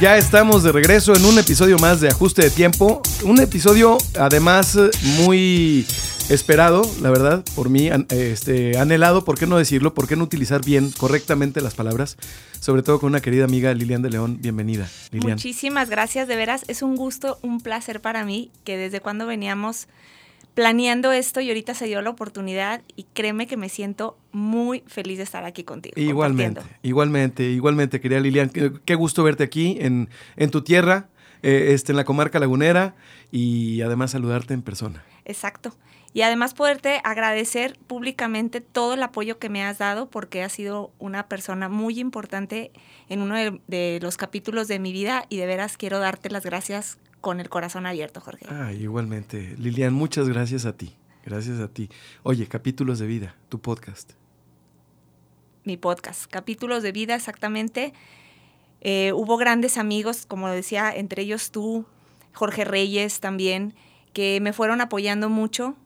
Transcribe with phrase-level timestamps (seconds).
[0.00, 3.02] ya estamos de regreso en un episodio más de Ajuste de Tiempo.
[3.22, 4.78] Un episodio además
[5.18, 5.86] muy
[6.30, 9.92] esperado, la verdad, por mí, este, anhelado, ¿por qué no decirlo?
[9.92, 12.16] ¿Por qué no utilizar bien, correctamente las palabras?
[12.60, 14.38] Sobre todo con una querida amiga Lilian de León.
[14.40, 15.32] Bienvenida, Lilian.
[15.32, 16.64] Muchísimas gracias, de veras.
[16.68, 19.86] Es un gusto, un placer para mí que desde cuando veníamos
[20.60, 25.16] planeando esto y ahorita se dio la oportunidad y créeme que me siento muy feliz
[25.16, 25.94] de estar aquí contigo.
[25.96, 28.50] Igualmente, igualmente, igualmente, querida Lilian.
[28.50, 31.08] Qué, qué gusto verte aquí en, en tu tierra,
[31.42, 32.94] eh, este, en la comarca lagunera
[33.32, 35.02] y además saludarte en persona.
[35.24, 35.74] Exacto.
[36.12, 40.90] Y además poderte agradecer públicamente todo el apoyo que me has dado porque has sido
[40.98, 42.70] una persona muy importante
[43.08, 46.44] en uno de, de los capítulos de mi vida y de veras quiero darte las
[46.44, 48.46] gracias con el corazón abierto, Jorge.
[48.48, 49.54] Ah, igualmente.
[49.58, 50.96] Lilian, muchas gracias a ti.
[51.24, 51.90] Gracias a ti.
[52.22, 54.12] Oye, capítulos de vida, tu podcast.
[55.64, 57.92] mi podcast, capítulos de vida exactamente.
[58.80, 61.84] Eh, hubo grandes amigos, como decía, entre ellos tú,
[62.32, 63.74] Jorge Reyes también,
[64.14, 65.76] que me fueron apoyando mucho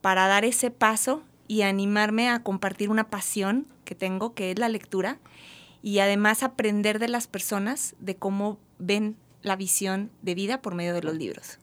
[0.00, 4.68] para dar ese paso y animarme a compartir una pasión que tengo, que es la
[4.68, 5.18] lectura,
[5.82, 10.94] y además aprender de las personas de cómo ven la visión de vida por medio
[10.94, 11.58] de los libros.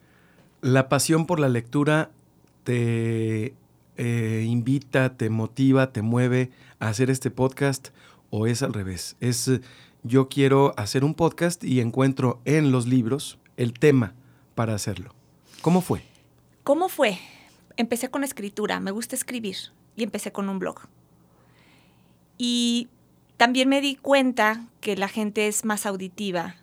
[0.61, 2.11] La pasión por la lectura
[2.63, 3.53] te
[3.97, 7.89] eh, invita, te motiva, te mueve a hacer este podcast
[8.29, 9.17] o es al revés.
[9.19, 9.51] Es
[10.03, 14.13] yo quiero hacer un podcast y encuentro en los libros el tema
[14.55, 15.13] para hacerlo.
[15.61, 16.03] ¿Cómo fue?
[16.63, 17.19] ¿Cómo fue?
[17.77, 19.57] Empecé con escritura, me gusta escribir
[19.95, 20.79] y empecé con un blog.
[22.37, 22.89] Y
[23.37, 26.55] también me di cuenta que la gente es más auditiva.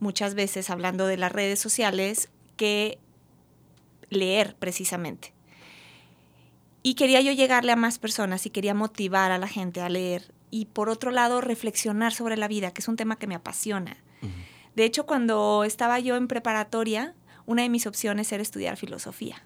[0.00, 2.98] Muchas veces hablando de las redes sociales, que
[4.08, 5.32] leer precisamente.
[6.82, 10.32] Y quería yo llegarle a más personas y quería motivar a la gente a leer.
[10.50, 13.96] Y por otro lado, reflexionar sobre la vida, que es un tema que me apasiona.
[14.74, 17.14] De hecho, cuando estaba yo en preparatoria,
[17.46, 19.42] una de mis opciones era estudiar filosofía.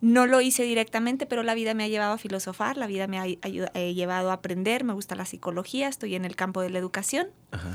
[0.00, 3.18] No lo hice directamente, pero la vida me ha llevado a filosofar, la vida me
[3.18, 6.78] ha eh, llevado a aprender, me gusta la psicología, estoy en el campo de la
[6.78, 7.74] educación Ajá.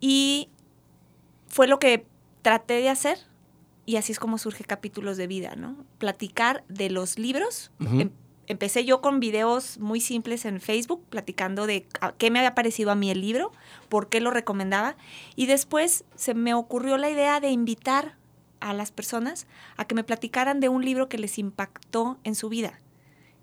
[0.00, 0.48] y
[1.54, 2.04] fue lo que
[2.42, 3.16] traté de hacer
[3.86, 5.76] y así es como surge capítulos de vida, ¿no?
[5.98, 7.70] Platicar de los libros.
[7.78, 8.10] Em-
[8.48, 11.86] empecé yo con videos muy simples en Facebook, platicando de
[12.18, 13.52] qué me había parecido a mí el libro,
[13.88, 14.96] por qué lo recomendaba
[15.36, 18.16] y después se me ocurrió la idea de invitar
[18.58, 22.48] a las personas a que me platicaran de un libro que les impactó en su
[22.48, 22.80] vida.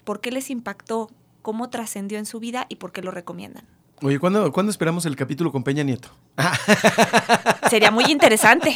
[0.04, 1.10] ¿Por qué les impactó?
[1.42, 3.66] ¿Cómo trascendió en su vida y por qué lo recomiendan?
[4.04, 6.10] Oye, ¿cuándo, ¿cuándo esperamos el capítulo con Peña Nieto?
[7.70, 8.76] Sería muy interesante.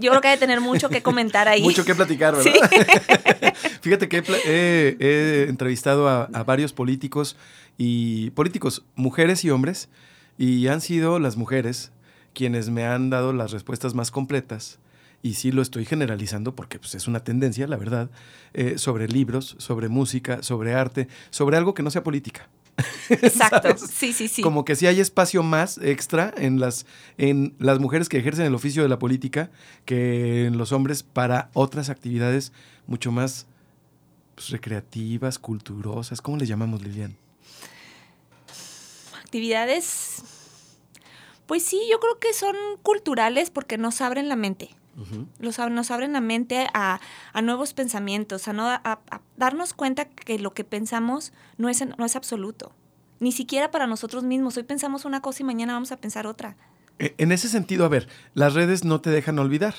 [0.00, 1.62] Yo creo que hay que tener mucho que comentar ahí.
[1.62, 2.52] Mucho que platicar, ¿verdad?
[3.80, 7.36] Fíjate que he, pla- he- he entrevistado a, a varios políticos
[7.78, 9.88] y políticos, mujeres y hombres,
[10.36, 11.92] y han sido las mujeres
[12.34, 14.80] quienes me han dado las respuestas más completas.
[15.22, 18.10] Y sí lo estoy generalizando porque pues, es una tendencia, la verdad,
[18.54, 22.48] eh, sobre libros, sobre música, sobre arte, sobre algo que no sea política.
[23.10, 23.76] Exacto.
[23.76, 23.90] ¿Sabes?
[23.92, 24.42] Sí, sí, sí.
[24.42, 26.86] Como que sí hay espacio más extra en las,
[27.18, 29.50] en las mujeres que ejercen el oficio de la política
[29.84, 32.52] que en los hombres para otras actividades
[32.86, 33.46] mucho más
[34.34, 36.20] pues, recreativas, culturosas.
[36.20, 37.16] ¿Cómo les llamamos, Lilian?
[39.22, 40.22] Actividades,
[41.46, 44.70] pues sí, yo creo que son culturales porque nos abren la mente.
[45.38, 47.00] Los, nos abren la mente a,
[47.32, 51.82] a nuevos pensamientos, a, no, a, a darnos cuenta que lo que pensamos no es,
[51.98, 52.72] no es absoluto.
[53.18, 54.56] Ni siquiera para nosotros mismos.
[54.56, 56.56] Hoy pensamos una cosa y mañana vamos a pensar otra.
[56.98, 59.74] E- En ese sentido, a ver, las redes no te dejan olvidar.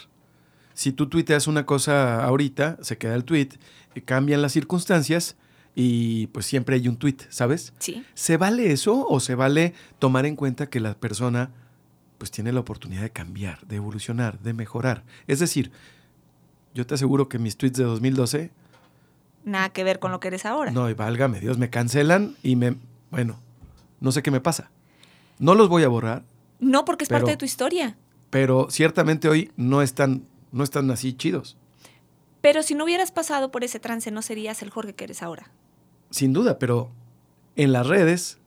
[0.73, 3.49] Si tú tuiteas una cosa ahorita, se queda el tweet,
[3.95, 5.35] eh, cambian las circunstancias
[5.75, 7.73] y pues siempre hay un tweet, ¿sabes?
[7.79, 8.03] Sí.
[8.13, 11.49] ¿Se vale eso o se vale tomar en cuenta que la persona
[12.21, 15.03] pues tiene la oportunidad de cambiar, de evolucionar, de mejorar?
[15.25, 15.71] Es decir,
[16.75, 18.51] yo te aseguro que mis tweets de 2012,
[19.43, 20.69] Nada que ver con lo que eres ahora.
[20.69, 22.75] no, y válgame Dios, me cancelan y me,
[23.09, 23.39] bueno,
[24.01, 24.69] no sé qué me pasa.
[25.39, 26.21] No los voy a borrar,
[26.59, 27.97] No, porque es Pero- parte de tu historia.
[28.29, 30.21] pero ciertamente hoy no están,
[30.51, 31.57] no están así chidos.
[32.41, 35.49] Pero si no hubieras pasado por ese trance, no serías el Jorge que eres ahora.
[36.11, 36.91] Sin duda, pero
[37.55, 38.37] en las redes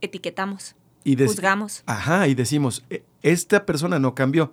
[0.00, 1.82] Etiquetamos, y juzgamos.
[1.86, 4.52] Ajá, y decimos, "E- esta persona no cambió.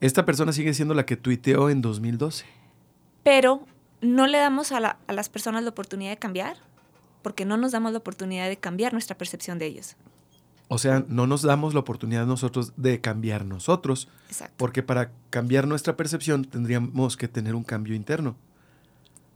[0.00, 2.44] Esta persona sigue siendo la que tuiteó en 2012.
[3.22, 3.66] Pero
[4.00, 6.56] no le damos a, la- a las personas la oportunidad de cambiar
[7.22, 9.96] porque no nos damos la oportunidad de cambiar nuestra percepción de ellos.
[10.68, 14.54] O sea, no nos damos la oportunidad nosotros de cambiar nosotros, Exacto.
[14.56, 18.34] porque para cambiar nuestra percepción tendríamos que tener un cambio interno.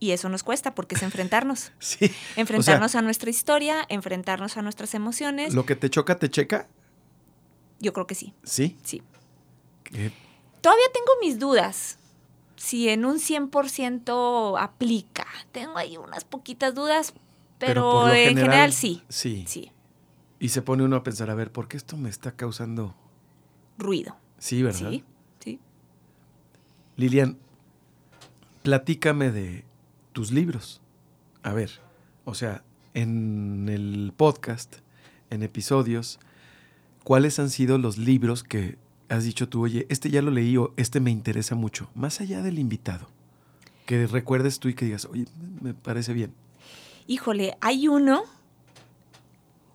[0.00, 1.72] Y eso nos cuesta porque es enfrentarnos.
[1.78, 2.10] Sí.
[2.36, 5.54] Enfrentarnos a nuestra historia, enfrentarnos a nuestras emociones.
[5.54, 6.68] Lo que te choca, te checa.
[7.80, 8.76] Yo creo que sí, Sí.
[8.82, 9.02] sí.
[10.60, 11.98] Todavía tengo mis dudas.
[12.56, 15.26] Si en un 100% aplica.
[15.52, 17.14] Tengo ahí unas poquitas dudas,
[17.58, 19.02] pero, en general, sí.
[19.08, 19.44] Sí.
[19.46, 19.70] Sí.
[20.40, 22.94] Y se pone uno a pensar, a ver, ¿por qué esto me está causando?
[23.78, 24.16] Ruido.
[24.38, 24.90] Sí, ¿verdad?
[24.90, 25.04] Sí,
[25.38, 25.60] sí.
[26.96, 27.38] Lilian,
[28.62, 29.64] platícame de
[30.18, 30.80] tus libros.
[31.44, 31.70] A ver,
[32.24, 34.78] o sea, en el podcast,
[35.30, 36.18] en episodios,
[37.04, 38.78] ¿cuáles han sido los libros que
[39.08, 41.88] has dicho tú, oye, este ya lo leí o este me interesa mucho?
[41.94, 43.08] Más allá del invitado.
[43.86, 45.26] Que recuerdes tú y que digas, oye,
[45.60, 46.34] me parece bien.
[47.06, 48.24] Híjole, hay uno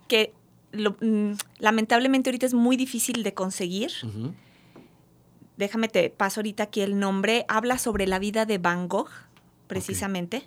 [0.10, 0.34] que
[0.74, 3.92] lo- mm, lamentablemente ahorita es muy difícil de conseguir.
[5.56, 7.46] Déjame te paso ahorita aquí el nombre.
[7.48, 9.08] Habla sobre la vida de Van Gogh,
[9.68, 10.44] precisamente.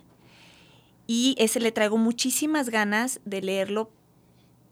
[1.07, 3.89] Y ese le traigo muchísimas ganas de leerlo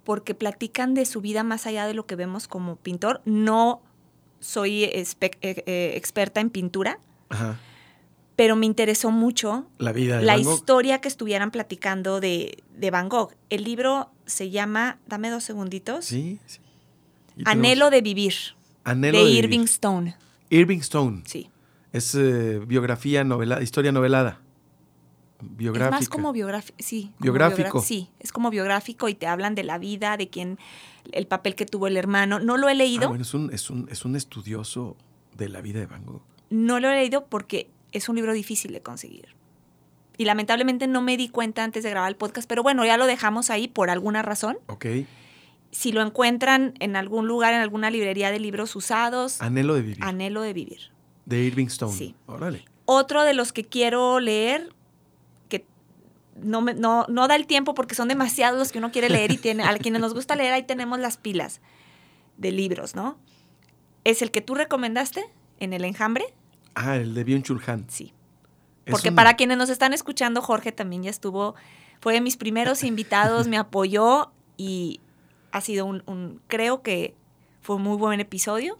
[0.03, 3.21] porque platican de su vida más allá de lo que vemos como pintor.
[3.25, 3.81] No
[4.39, 5.03] soy eh,
[5.41, 6.99] eh, experta en pintura,
[7.29, 7.57] Ajá.
[8.35, 10.53] pero me interesó mucho La vida de la Van Gogh.
[10.55, 13.33] historia que estuvieran platicando de, de Van Gogh.
[13.49, 16.59] El libro se llama, dame dos segunditos, Sí, sí.
[17.45, 18.33] Anhelo de vivir,
[18.83, 19.69] Anhelo de de Irving vivir.
[19.69, 20.15] Stone.
[20.49, 21.23] Irving Stone.
[21.25, 21.49] Sí.
[21.95, 24.41] Es eh, biografía novelada, historia novelada.
[25.41, 25.97] Biográfica.
[25.97, 27.11] Es más como biográfico, sí.
[27.17, 27.81] como Biográfico.
[27.81, 30.57] sí, es como biográfico y te hablan de la vida, de quién,
[31.11, 32.39] el papel que tuvo el hermano.
[32.39, 34.95] No lo he Ah, leído, bueno, es un, es, un, es un estudioso
[35.35, 36.21] de la vida de Van Gogh.
[36.49, 39.35] no lo he leído porque es un libro difícil de conseguir.
[40.17, 43.05] Y lamentablemente no me di cuenta antes de grabar el podcast, pero bueno, ya lo
[43.05, 44.57] dejamos ahí por alguna razón.
[44.67, 44.85] Ok.
[45.71, 49.97] Si lo encuentran en algún lugar, en alguna librería de libros usados, Anhelo de vivir.
[50.03, 50.94] Anhelo de vivir.
[51.25, 51.93] De Irving Stone.
[51.93, 52.15] Sí.
[52.27, 52.65] Órale.
[52.85, 54.73] Otro de los que quiero leer,
[55.49, 55.65] que
[56.35, 59.31] no, me- no, no da el tiempo porque son demasiados los que uno quiere leer
[59.31, 61.61] y tiene, a quienes nos gusta leer, ahí tenemos las pilas
[62.37, 63.17] de libros, ¿no?
[64.03, 65.25] Es el que tú recomendaste
[65.59, 66.25] en el enjambre,
[66.75, 67.85] Ah, el de Byung Chul Han.
[67.89, 68.13] sí.
[68.85, 71.55] Es Porque para quienes nos están escuchando, Jorge también ya estuvo,
[72.01, 74.99] fue de mis primeros invitados, me apoyó y
[75.51, 77.15] ha sido un, un- creo que
[77.61, 78.77] fue un muy buen episodio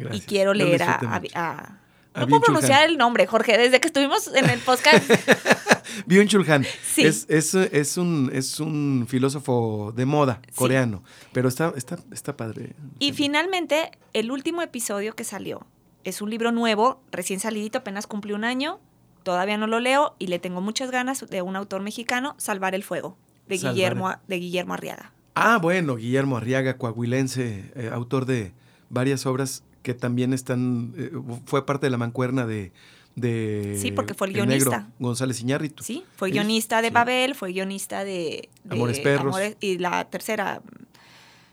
[0.00, 0.24] Gracias.
[0.24, 1.78] y quiero leer a...
[2.14, 5.08] no puedo pronunciar el nombre, Jorge, desde que estuvimos en el podcast.
[6.06, 6.64] Byung Chul Han.
[6.82, 7.02] Sí.
[7.06, 10.54] Es, es, es un, es un filósofo de moda Sí.
[10.54, 11.02] coreano.
[11.32, 12.74] Pero está, está, está padre.
[12.98, 15.66] Y finalmente, el último episodio que salió
[16.04, 18.80] es un libro nuevo, recién salidito, apenas cumplió un año.
[19.22, 22.82] Todavía no lo leo y le tengo muchas ganas de un autor mexicano, Salvar el
[22.82, 23.18] Fuego,
[23.48, 25.12] de, Salvar- Guillermo, de Guillermo Arriaga.
[25.34, 28.52] Ah, bueno, Guillermo Arriaga, coahuilense, eh, autor de
[28.88, 31.10] varias obras que también están, eh,
[31.46, 32.72] fue parte de la mancuerna de...
[33.16, 34.88] de Sí, porque fue el Negro, guionista.
[34.98, 35.82] González Iñárritu.
[35.82, 36.94] Sí, fue guionista de sí.
[36.94, 39.26] Babel, fue guionista de, de Amores Perros.
[39.34, 40.60] Amores- y la tercera,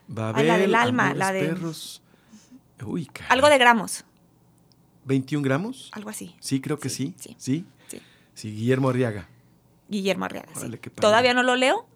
[0.07, 2.01] Babel, la del alma, Amores la de- Perros.
[2.85, 3.27] Uy, caray.
[3.31, 4.03] algo de gramos,
[5.05, 5.89] 21 gramos.
[5.93, 6.35] algo así.
[6.39, 7.15] Sí, creo que sí.
[7.17, 7.65] Sí, Sí.
[7.87, 8.01] sí.
[8.33, 9.27] Sí, Guillermo Arriaga.
[9.89, 10.49] Guillermo Arriaga.
[10.53, 10.59] sí.
[10.59, 10.77] Órale.
[10.77, 11.87] Todavía no lo leo,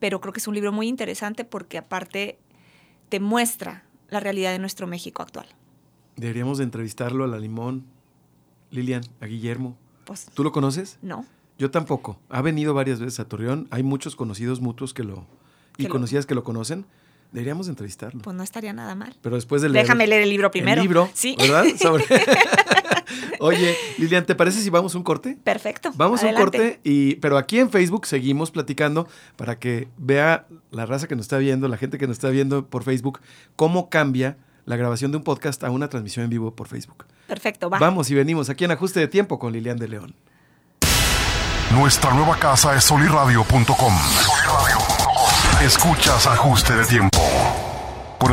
[0.00, 2.38] pero creo que es un libro muy interesante porque aparte
[3.08, 5.46] te muestra la realidad de nuestro México actual.
[6.16, 7.84] Deberíamos de entrevistarlo a la Limón.
[8.70, 9.76] Lilian, a Guillermo.
[10.04, 10.98] Pues ¿Tú lo conoces?
[11.02, 11.24] no.
[11.58, 12.18] Yo tampoco.
[12.30, 13.68] Ha venido varias veces a Torreón.
[13.70, 15.26] Hay muchos conocidos mutuos que lo...
[15.76, 16.86] Y Que lo- conocidas que lo conocen.
[17.32, 18.20] Deberíamos de entrevistarlo.
[18.22, 19.14] Pues no estaría nada mal.
[19.22, 19.84] Pero después de leer...
[19.84, 20.80] Déjame leer el libro primero.
[20.80, 21.36] El libro, Sí.
[21.38, 21.64] ¿verdad?
[21.80, 22.04] Sobre-
[23.40, 25.36] Oye, Lilian, ¿te parece si vamos a un corte?
[25.42, 25.92] Perfecto.
[25.96, 30.86] Vamos a un corte, y, pero aquí en Facebook seguimos platicando para que vea la
[30.86, 33.20] raza que nos está viendo, la gente que nos está viendo por Facebook,
[33.56, 37.06] cómo cambia la grabación de un podcast a una transmisión en vivo por Facebook.
[37.26, 37.78] Perfecto, va.
[37.78, 40.14] Vamos y venimos aquí en Ajuste de Tiempo con Lilian de León.
[41.72, 43.94] Nuestra nueva casa es soliradio.com.
[45.64, 47.19] Escuchas Ajuste de Tiempo.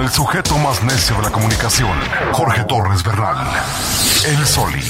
[0.08, 2.00] El sujeto más necio de la comunicación,
[2.32, 3.46] Jorge Torres Bernal.
[4.26, 4.82] El Soli.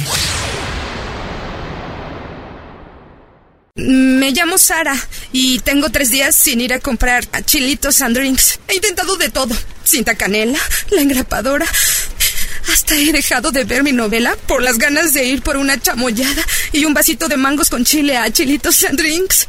[3.78, 4.96] Me llamo Sara
[5.32, 8.60] y tengo tres días sin ir a comprar chilitos and drinks.
[8.68, 9.56] He intentado de todo.
[9.84, 10.60] Cinta canela,
[10.92, 11.66] la engrapadora.
[12.72, 16.46] Hasta he dejado de ver mi novela por las ganas de ir por una chamoyada
[16.74, 19.48] y un vasito de mangos con chile a chilitos and drinks.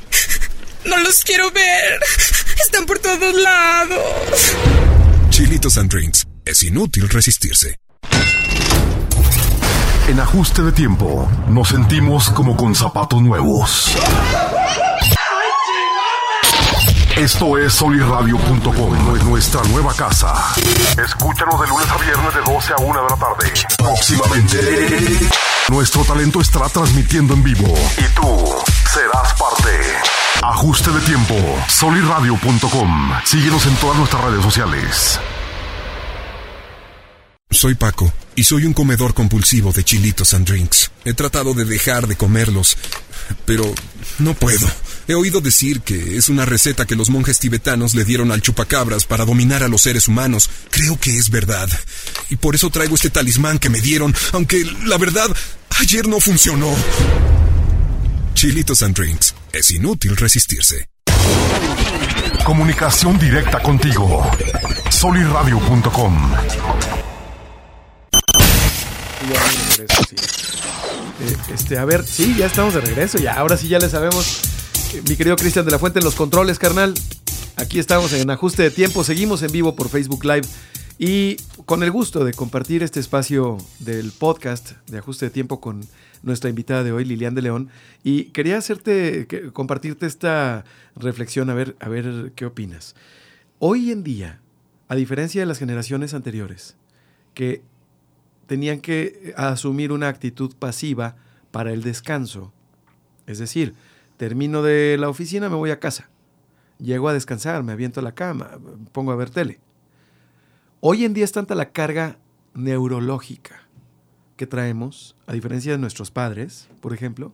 [0.87, 2.01] No los quiero ver.
[2.65, 4.88] Están por todos lados.
[5.39, 6.27] Chilitos and Drinks.
[6.45, 7.77] Es inútil resistirse.
[10.09, 13.97] En ajuste de tiempo, nos sentimos como con zapatos nuevos.
[17.19, 20.55] Esto es soliradio.com, nuestra nueva casa.
[21.05, 23.53] Escúchanos de lunes a viernes de 12 a 1 de la tarde.
[23.77, 25.19] Próximamente,
[25.69, 28.47] nuestro talento estará transmitiendo en vivo y tú
[28.93, 29.81] serás parte.
[30.43, 31.35] Ajuste de tiempo,
[31.69, 33.13] soliradio.com.
[33.25, 35.19] Síguenos en todas nuestras redes sociales.
[37.51, 40.93] Soy Paco y soy un comedor compulsivo de chilitos and drinks.
[41.05, 42.79] He tratado de dejar de comerlos,
[43.45, 43.65] pero
[44.21, 44.69] no puedo.
[45.09, 49.07] He oído decir que es una receta que los monjes tibetanos le dieron al chupacabras
[49.07, 50.51] para dominar a los seres humanos.
[50.71, 51.67] Creo que es verdad.
[52.29, 55.35] Y por eso traigo este talismán que me dieron, aunque la verdad,
[55.81, 56.69] ayer no funcionó.
[58.35, 59.35] Chilitos and drinks.
[59.51, 60.91] Es inútil resistirse.
[62.45, 64.31] Comunicación directa contigo.
[64.91, 66.35] Soliradio.com.
[71.21, 73.17] Eh, este, a ver, sí, ya estamos de regreso.
[73.17, 74.58] Ya, ahora sí ya le sabemos.
[74.95, 76.95] Mi querido Cristian de la Fuente en los controles, carnal.
[77.57, 79.05] Aquí estamos en ajuste de tiempo.
[79.05, 80.49] Seguimos en vivo por Facebook Live.
[80.99, 85.85] Y con el gusto de compartir este espacio del podcast de ajuste de tiempo con
[86.23, 87.69] nuestra invitada de hoy, Lilian de León.
[88.03, 90.65] Y quería hacerte, compartirte esta
[90.97, 92.95] reflexión, a ver, a ver qué opinas.
[93.59, 94.41] Hoy en día,
[94.89, 96.77] a diferencia de las generaciones anteriores,
[97.35, 97.61] que
[98.47, 101.17] tenían que asumir una actitud pasiva
[101.51, 102.55] para el descanso.
[103.27, 103.75] Es decir,
[104.19, 106.11] termino de la oficina, me voy a casa.
[106.79, 108.59] Llego a descansar, me aviento a la cama,
[108.93, 109.59] pongo a ver tele.
[110.81, 112.19] Hoy en día es tanta la carga
[112.55, 113.63] neurológica
[114.37, 117.33] que traemos, a diferencia de nuestros padres, por ejemplo,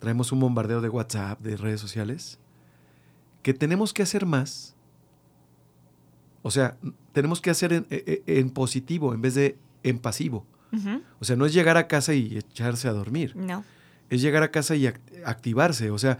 [0.00, 2.38] traemos un bombardeo de WhatsApp, de redes sociales,
[3.42, 4.74] que tenemos que hacer más.
[6.42, 6.76] O sea,
[7.12, 10.44] tenemos que hacer en, en- en positivo en vez de en pasivo.
[10.72, 11.02] Ujú.
[11.20, 13.34] O sea, no es llegar a casa y echarse a dormir.
[13.36, 13.64] No.
[14.10, 15.90] Es llegar a casa y act- activarse.
[15.90, 16.18] O sea,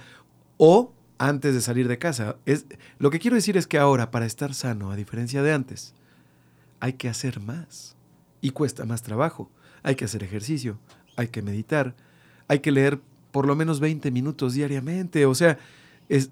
[0.57, 2.37] o antes de salir de casa.
[2.47, 2.67] Es,
[2.99, 5.95] lo que quiero decir es que ahora, para estar sano, a diferencia de antes,
[6.81, 7.97] hay que hacer más.
[8.41, 9.51] Y cuesta más trabajo.
[9.83, 10.79] Hay que hacer ejercicio,
[11.17, 11.95] hay que meditar,
[12.47, 13.01] hay que leer
[13.33, 15.27] por lo menos 20 minutos diariamente.
[15.27, 15.59] O sea,
[16.09, 16.31] es,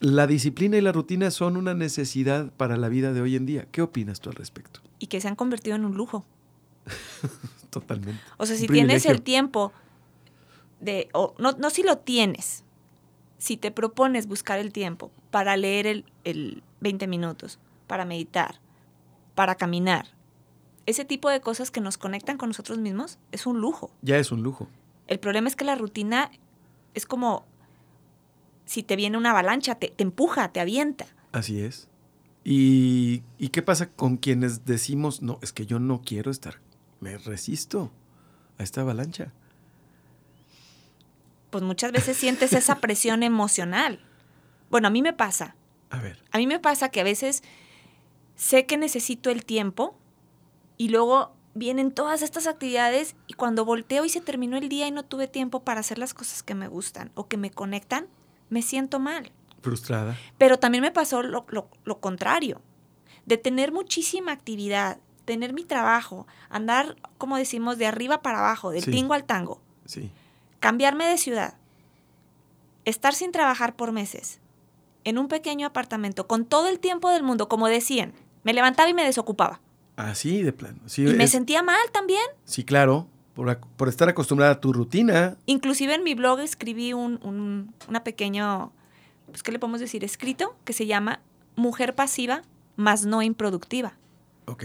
[0.00, 3.66] la disciplina y la rutina son una necesidad para la vida de hoy en día.
[3.70, 4.80] ¿Qué opinas tú al respecto?
[4.98, 6.24] Y que se han convertido en un lujo.
[7.70, 8.20] Totalmente.
[8.38, 9.72] O sea, si tienes el tiempo
[10.80, 12.64] de, o no, no si lo tienes,
[13.38, 18.60] si te propones buscar el tiempo para leer el, el 20 minutos, para meditar,
[19.34, 20.06] para caminar,
[20.86, 23.90] ese tipo de cosas que nos conectan con nosotros mismos es un lujo.
[24.00, 24.68] Ya es un lujo.
[25.06, 26.30] El problema es que la rutina
[26.94, 27.44] es como
[28.64, 31.06] si te viene una avalancha, te, te empuja, te avienta.
[31.30, 31.88] Así es.
[32.42, 36.60] ¿Y, ¿Y qué pasa con quienes decimos, no, es que yo no quiero estar,
[37.00, 37.90] me resisto
[38.56, 39.34] a esta avalancha?
[41.50, 44.00] Pues muchas veces sientes esa presión emocional.
[44.70, 45.54] Bueno, a mí me pasa.
[45.90, 47.42] A ver, A mí me pasa que a veces
[48.36, 49.96] sé que necesito el tiempo
[50.76, 54.90] y luego vienen todas estas actividades y cuando volteo y se terminó el día y
[54.92, 58.06] no tuve tiempo para hacer las cosas que me gustan o que me conectan,
[58.50, 59.32] me siento mal.
[59.60, 60.16] frustrada.
[60.38, 62.62] Pero también me pasó lo, lo- lo contrario,
[63.26, 68.84] de tener muchísima actividad, tener mi trabajo, andar, como decimos, de arriba para abajo, del
[68.84, 68.92] Sí.
[68.92, 70.12] tingo al tango, Sí,
[70.60, 71.54] cambiarme de ciudad,
[72.84, 74.40] estar sin trabajar por meses,
[75.04, 78.12] en un pequeño apartamento, con todo el tiempo del mundo, como decían,
[78.44, 79.60] me levantaba y me desocupaba.
[79.96, 80.78] así de plano.
[80.86, 82.22] Sí, Y me sentía mal también.
[82.44, 85.36] sí claro, por estar acostumbrada a tu rutina.
[85.46, 88.72] Inclusive en mi blog escribí un, un- una pequeño,
[89.26, 90.02] pues, ¿qué le podemos decir?
[90.04, 91.20] Escrito que se llama
[91.56, 92.42] Mujer pasiva,
[92.76, 93.94] más no improductiva.
[94.46, 94.64] Ok,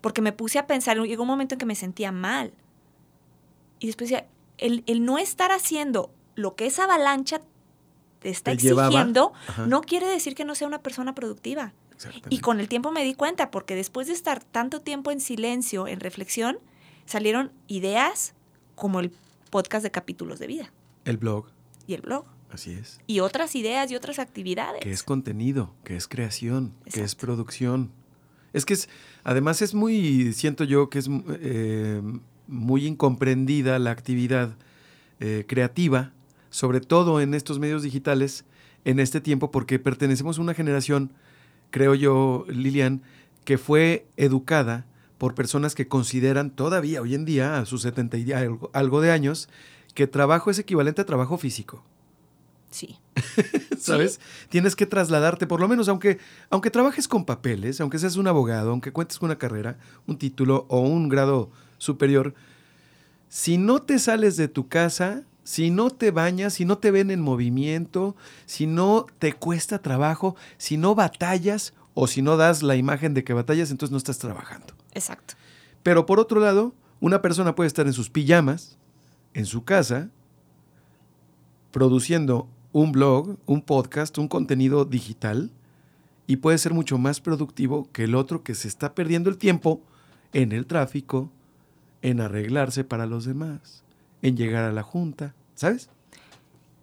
[0.00, 2.52] Porque me puse a pensar, llegó un momento en que me sentía mal.
[3.80, 4.26] Y después decía,
[4.58, 7.40] el, el no estar haciendo lo que esa avalancha
[8.20, 9.32] te está Te exigiendo,
[9.66, 11.72] no quiere decir que no sea una persona productiva.
[12.28, 15.86] Y con el tiempo me di cuenta, porque después de estar tanto tiempo en silencio,
[15.88, 16.58] en reflexión,
[17.06, 18.34] salieron ideas
[18.74, 19.12] como el
[19.50, 20.72] podcast de capítulos de vida
[21.04, 21.46] El blog,
[21.86, 22.26] y el blog.
[22.50, 23.00] así es.
[23.06, 24.82] Y otras ideas y otras actividades.
[24.82, 27.92] Que es contenido, que es creación, que es producción.
[28.52, 28.88] Es que es,
[29.24, 31.08] además es muy, siento yo que es
[31.40, 32.02] eh,
[32.46, 34.56] muy incomprendida la actividad
[35.20, 36.12] eh, creativa,
[36.50, 38.44] sobre todo en estos medios digitales,
[38.84, 41.12] en este tiempo, porque pertenecemos a una generación,
[41.70, 43.02] creo yo, Lilian,
[43.44, 44.86] que fue educada
[45.18, 49.10] por personas que consideran todavía hoy en día, a sus 70 y algo, algo de
[49.10, 49.48] años,
[49.94, 51.82] que trabajo es equivalente a trabajo físico.
[52.70, 52.98] Sí.
[53.78, 54.20] ¿sabes?
[54.48, 56.18] Tienes que trasladarte, por lo menos, aunque,
[56.50, 60.66] aunque trabajes con papeles, aunque seas un abogado, aunque cuentes con una carrera, un título
[60.68, 62.34] o un grado superior,
[63.28, 67.10] si no te sales de tu casa, si no te bañas, si no te ven
[67.10, 68.16] en movimiento,
[68.46, 73.24] si no te cuesta trabajo, si no batallas o si no das la imagen de
[73.24, 74.74] que batallas, entonces no estás trabajando.
[74.92, 75.34] Exacto.
[75.82, 78.76] Pero por otro lado, una persona puede estar en sus pijamas,
[79.34, 80.10] en su casa,
[81.70, 85.52] produciendo un blog, un podcast, un contenido digital,
[86.26, 89.80] y puede ser mucho más productivo que el otro que se está perdiendo el tiempo
[90.32, 91.30] en el tráfico,
[92.02, 93.84] en arreglarse para los demás,
[94.22, 95.90] en llegar a la junta, ¿sabes?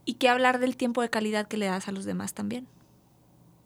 [0.05, 2.67] Y que hablar del tiempo de calidad que le das a los demás también.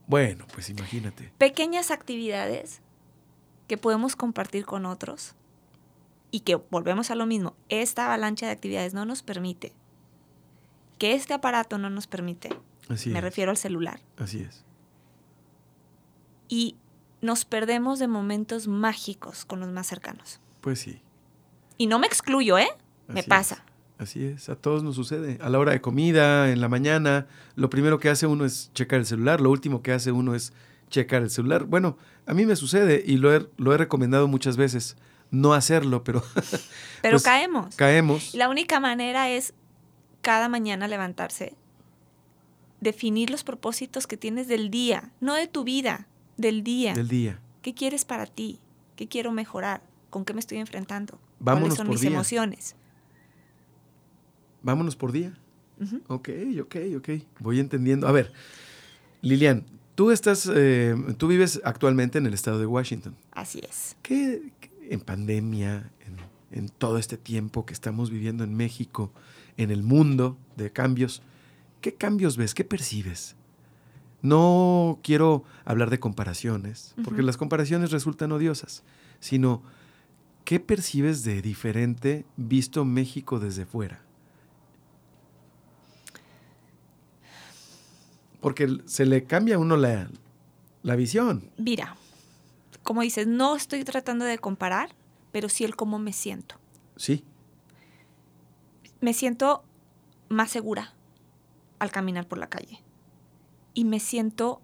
[0.07, 1.31] Bueno, pues imagínate.
[1.37, 2.81] Pequeñas actividades
[3.67, 5.33] que podemos compartir con otros
[6.31, 9.73] y que volvemos a lo mismo, esta avalancha de actividades no nos permite,
[10.99, 12.49] que este aparato no nos permite,
[12.89, 13.23] Así me es.
[13.23, 14.63] refiero al celular, Así es.
[16.47, 16.75] y
[17.21, 20.39] nos perdemos de momentos mágicos con los más cercanos.
[20.61, 21.01] Pues sí.
[21.77, 22.67] Y no me excluyo, ¿eh?
[23.07, 23.55] Me Así pasa.
[23.55, 23.61] es.
[23.99, 25.39] Así es, a todos nos sucede.
[25.41, 28.99] A la hora de comida, en la mañana, lo primero que hace uno es checar
[28.99, 30.53] el celular, lo último que hace uno es
[30.89, 31.65] checar el celular.
[31.65, 34.97] Bueno, a mí me sucede y lo he, lo he recomendado muchas veces,
[35.31, 36.21] no hacerlo, pero
[37.01, 37.75] Pero pues, caemos.
[37.75, 38.35] caemos.
[38.35, 39.55] La única manera es
[40.21, 41.55] cada mañana levantarse,
[42.81, 46.07] definir los propósitos que tienes del día, no de tu vida,
[46.37, 46.93] del día.
[46.93, 47.39] del día.
[47.63, 48.59] ¿Qué quieres para ti?
[48.95, 49.81] ¿Qué quiero mejorar?
[50.11, 51.19] ¿Con qué me estoy enfrentando?
[51.39, 52.09] Vámonos ¿Cuáles son por mis día.
[52.11, 52.75] emociones?
[54.63, 55.37] Vámonos por día.
[55.79, 56.01] Ujú.
[56.07, 56.29] Ok,
[56.61, 57.09] ok, ok.
[57.39, 58.07] Voy entendiendo.
[58.07, 58.33] A ver,
[59.21, 59.65] Lilian,
[59.95, 63.15] tú estás, eh, tú vives actualmente en el estado de Washington.
[63.31, 63.95] Así es.
[64.01, 64.51] ¿Qué,
[64.89, 69.11] en pandemia, en, en todo este tiempo que estamos viviendo en México,
[69.57, 71.21] en el mundo de cambios,
[71.81, 72.53] qué cambios ves?
[72.55, 73.35] ¿Qué percibes?
[74.23, 78.83] No quiero hablar de comparaciones, porque las comparaciones resultan odiosas,
[79.19, 79.61] sino
[80.47, 83.99] ¿qué percibes de diferente visto México desde fuera?
[88.39, 90.09] Porque se le cambia a uno la,
[90.83, 91.51] la visión.
[91.57, 91.97] Mira,
[92.83, 94.91] como dices, no estoy tratando de comparar,
[95.33, 96.55] pero sí el cómo me siento.
[96.95, 97.25] Sí,
[99.01, 99.65] Me siento
[100.29, 100.93] más segura
[101.77, 102.81] al caminar por la calle.
[103.73, 104.61] Y me siento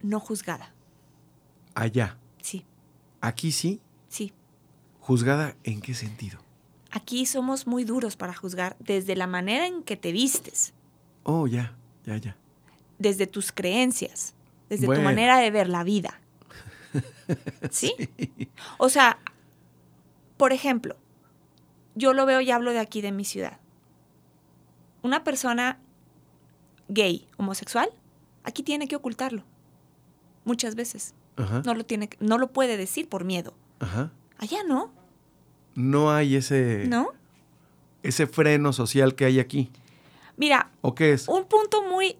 [0.00, 0.72] no juzgada.
[1.74, 2.16] allá.
[2.40, 2.64] Sí,
[3.20, 4.32] Aquí sí, sí.
[5.14, 6.38] Juzgada en qué sentido.
[6.92, 10.72] Aquí somos muy duros para juzgar desde la manera en que te vistes,
[11.24, 11.74] Oh, ya,
[12.06, 12.36] ya, ya.
[13.00, 14.34] desde tus creencias,
[14.68, 15.00] desde Bueno.
[15.00, 16.20] tu manera de ver la vida.
[17.72, 17.92] ¿Sí?
[18.78, 19.18] O sea,
[20.36, 20.94] por ejemplo,
[21.96, 23.58] yo lo veo y hablo de aquí, de mi ciudad.
[25.02, 25.80] Una persona
[26.88, 27.90] gay, homosexual,
[28.44, 29.42] aquí tiene que ocultarlo.
[30.44, 31.14] Muchas veces.
[31.36, 33.54] Ajá, No lo, tiene, no lo puede decir por miedo.
[33.80, 34.12] ajá.
[34.38, 34.90] Allá no,
[35.74, 37.08] No hay ese, ¿no?
[38.02, 39.70] ese freno social que hay aquí.
[40.36, 41.28] Mira, ¿O qué es?
[41.28, 42.16] un punto muy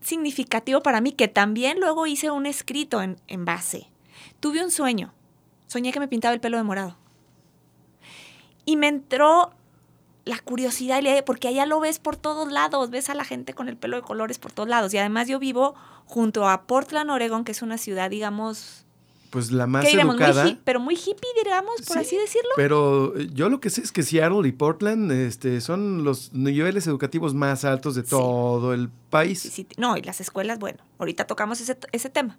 [0.00, 3.88] significativo para mí, que también luego hice un escrito en, en base.
[4.40, 5.12] Tuve un sueño.
[5.66, 6.96] Soñé que me pintaba el pelo de morado.
[8.64, 9.52] Y me entró
[10.24, 13.76] la curiosidad, porque allá lo ves por todos lados, ves a la gente con el
[13.76, 14.92] pelo de colores por todos lados.
[14.92, 18.86] Y además yo vivo junto a Portland, Oregon, que es una ciudad, digamos,
[19.30, 19.84] Pues la más.
[19.84, 20.48] Muy educada.
[20.48, 22.48] hip- pero muy hippie, digamos, por Sí, así decirlo.
[22.56, 26.86] Pero eh, yo lo que sé es que Seattle y Portland este, son los niveles
[26.86, 28.08] educativos más altos de Sí.
[28.10, 29.40] todo el país.
[29.40, 32.38] Sí, no, y las escuelas, bueno, ahorita tocamos ese, ese tema.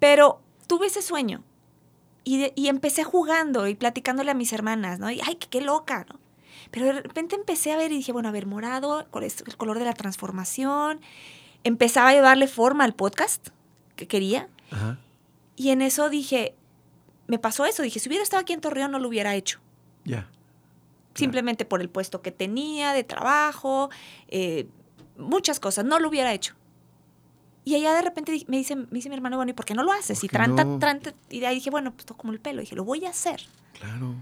[0.00, 1.44] Pero tuve ese sueño
[2.24, 5.10] y, de- y empecé jugando y platicándole a mis hermanas, ¿no?
[5.10, 6.18] Y, ay, qué, qué loca, ¿no?
[6.72, 9.56] Pero de repente empecé a ver y dije, bueno, a ver, morado, ¿cuál es el
[9.56, 11.00] color de la transformación.
[11.64, 13.48] Empezaba a darle forma al podcast
[13.96, 14.48] que quería.
[14.70, 14.98] Ajá,
[15.60, 16.54] Y en eso dije,
[17.26, 17.82] me pasó eso.
[17.82, 19.60] Dije, si hubiera estado aquí en Torreón, no lo hubiera hecho.
[20.04, 20.26] ya.
[21.12, 23.90] Simplemente por el puesto que tenía de trabajo,
[24.28, 24.68] eh,
[25.18, 26.54] muchas cosas, no lo hubiera hecho.
[27.64, 29.82] Y allá de repente me dice, me dice mi hermano, bueno, ¿y por qué no
[29.82, 30.18] lo haces?
[30.20, 30.78] ¿Por Y, tranta, no?
[30.78, 32.60] tranta- y de ahí dije, bueno, pues toco como el pelo.
[32.62, 33.42] dije, lo voy a hacer.
[33.78, 34.14] Claro.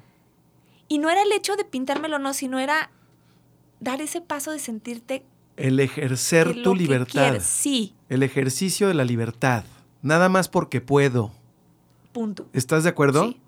[0.89, 2.91] Y no era el hecho de pintármelo, no, sino era
[3.79, 5.25] dar ese paso de sentirte
[5.57, 7.37] El ejercer tu libertad.
[7.43, 9.63] Sí, El ejercicio de la libertad.
[10.03, 11.33] Nada más porque puedo.
[12.13, 12.47] punto.
[12.53, 13.25] ¿Estás de acuerdo?
[13.29, 13.41] Sí.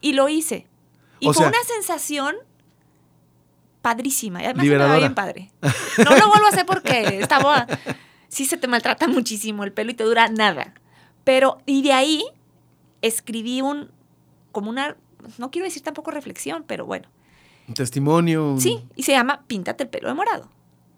[0.00, 0.66] Y lo hice.
[1.20, 2.36] Y O fue sea- una sensación
[3.82, 4.40] padrísima.
[4.42, 4.94] Y además me Liberadora.
[4.94, 5.50] va bien padre.
[5.62, 7.66] No lo vuelvo a hacer porque estaba...
[8.28, 10.74] Sí se te maltrata muchísimo el pelo y te dura nada.
[11.24, 12.24] Pero, y de ahí
[13.02, 13.90] escribí un...
[14.52, 14.96] Como una...
[15.38, 17.08] No quiero decir tampoco reflexión, pero bueno.
[17.68, 18.56] Un testimonio.
[18.58, 20.48] Sí, y se llama Píntate el pelo de morado.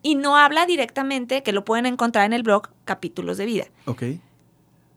[0.02, 3.66] Y no habla directamente, que lo pueden encontrar en el blog Capítulos de Vida.
[3.86, 4.02] Ok.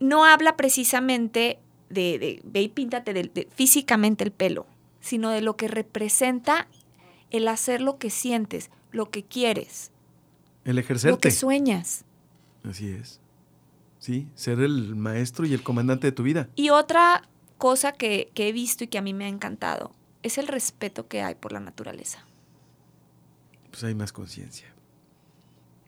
[0.03, 4.65] No habla precisamente de, de ve y píntate de- de- físicamente el pelo,
[4.99, 6.67] sino de lo que representa
[7.31, 9.91] el hacer lo que sientes, lo que quieres,
[10.65, 11.29] El lo ejercerte.
[11.29, 12.03] que sueñas.
[12.63, 13.21] Así es.
[13.99, 16.49] Sí, ser el maestro y el comandante de tu vida.
[16.55, 17.23] Y otra
[17.57, 21.07] cosa que, que he visto y que a mí me ha encantado es el respeto
[21.07, 22.25] que hay por la naturaleza.
[23.71, 24.67] Pues hay más conciencia.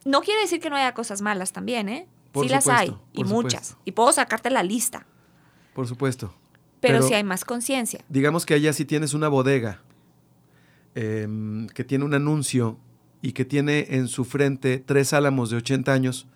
[0.06, 2.06] No quiere decir que no haya cosas malas también, ¿eh?
[2.36, 3.76] Por sí las hay, y muchas.
[3.84, 5.06] Y puedo sacarte la lista,
[5.74, 6.34] Por supuesto.
[6.80, 8.04] pero, Pero- sí hay más conciencia.
[8.08, 9.80] Digamos que allá sí tienes una bodega
[10.94, 12.78] em, que tiene un anuncio
[13.22, 16.26] y que tiene en su frente tres álamos de 80 años,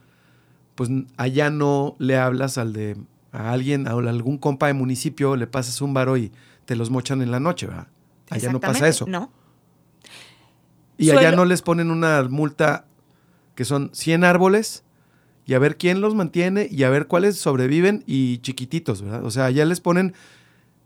[0.75, 2.97] pues allá no le hablas al de
[3.33, 6.33] a alguien, a algún compa de municipio, le pasas un varo y
[6.65, 7.87] te los mochan en la noche, ¿verdad?
[8.29, 9.07] Allá no pasa eso.
[9.07, 9.31] No.
[10.99, 12.87] Y allá no les ponen una multa
[13.55, 14.85] que son 100 árboles
[15.46, 19.24] y a ver quién los mantiene y a ver cuáles sobreviven y chiquititos, ¿verdad?
[19.24, 20.14] O sea, allá les ponen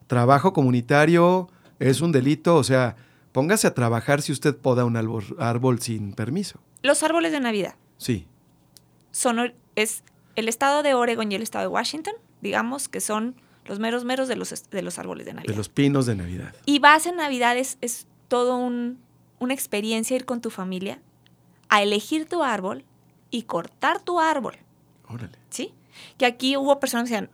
[0.07, 2.97] trabajo comunitario, es un delito, o sea,
[3.33, 6.61] póngase a trabajar si usted poda un árbol, árbol sin permiso.
[6.83, 8.27] Los árboles de Navidad Sí,
[9.13, 10.03] son es
[10.37, 13.37] el estado de Oregon y el estado de Washington, digamos que son
[13.67, 15.53] los meros meros de los, de los árboles de Navidad.
[15.53, 16.55] de los pinos de Navidad.
[16.67, 18.99] Y vas en Navidad es, es todo un,
[19.39, 21.01] una experiencia ir con tu familia
[21.69, 22.85] a elegir tu árbol
[23.31, 24.57] y cortar tu árbol,
[25.09, 25.37] Órale.
[25.51, 25.73] ¿sí?
[26.19, 27.31] Que aquí hubo personas que decían,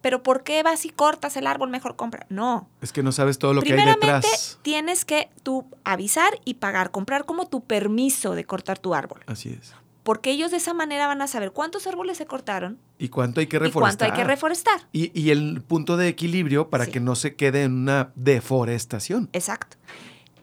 [0.00, 1.70] pero ¿por qué vas y cortas el árbol?
[1.70, 2.26] Mejor compra.
[2.28, 2.68] No.
[2.82, 4.58] Es que no sabes todo lo que hay Primeramente, detrás.
[4.62, 9.20] tienes que tú avisar y pagar, comprar como tu permiso de cortar tu árbol.
[9.26, 9.74] Así es.
[10.02, 13.46] Porque ellos de esa manera van a saber cuántos árboles se cortaron ¿Y cuánto hay
[13.46, 13.80] que y reforestar?
[13.98, 14.80] cuánto hay que reforestar.
[14.92, 16.90] Y, y el punto de equilibrio para Sí.
[16.90, 19.30] que no se quede en una deforestación.
[19.32, 19.78] Exacto.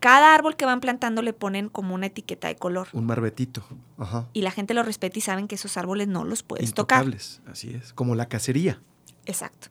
[0.01, 2.89] Cada árbol que van plantando le ponen como una etiqueta de color.
[2.91, 3.63] Un marbetito.
[3.97, 4.27] Ajá.
[4.33, 7.05] Y la gente lo respeta y saben que esos árboles no los puedes tocar.
[7.05, 7.93] Intocables, así es.
[7.93, 8.81] Como la cacería.
[9.25, 9.69] Exacto.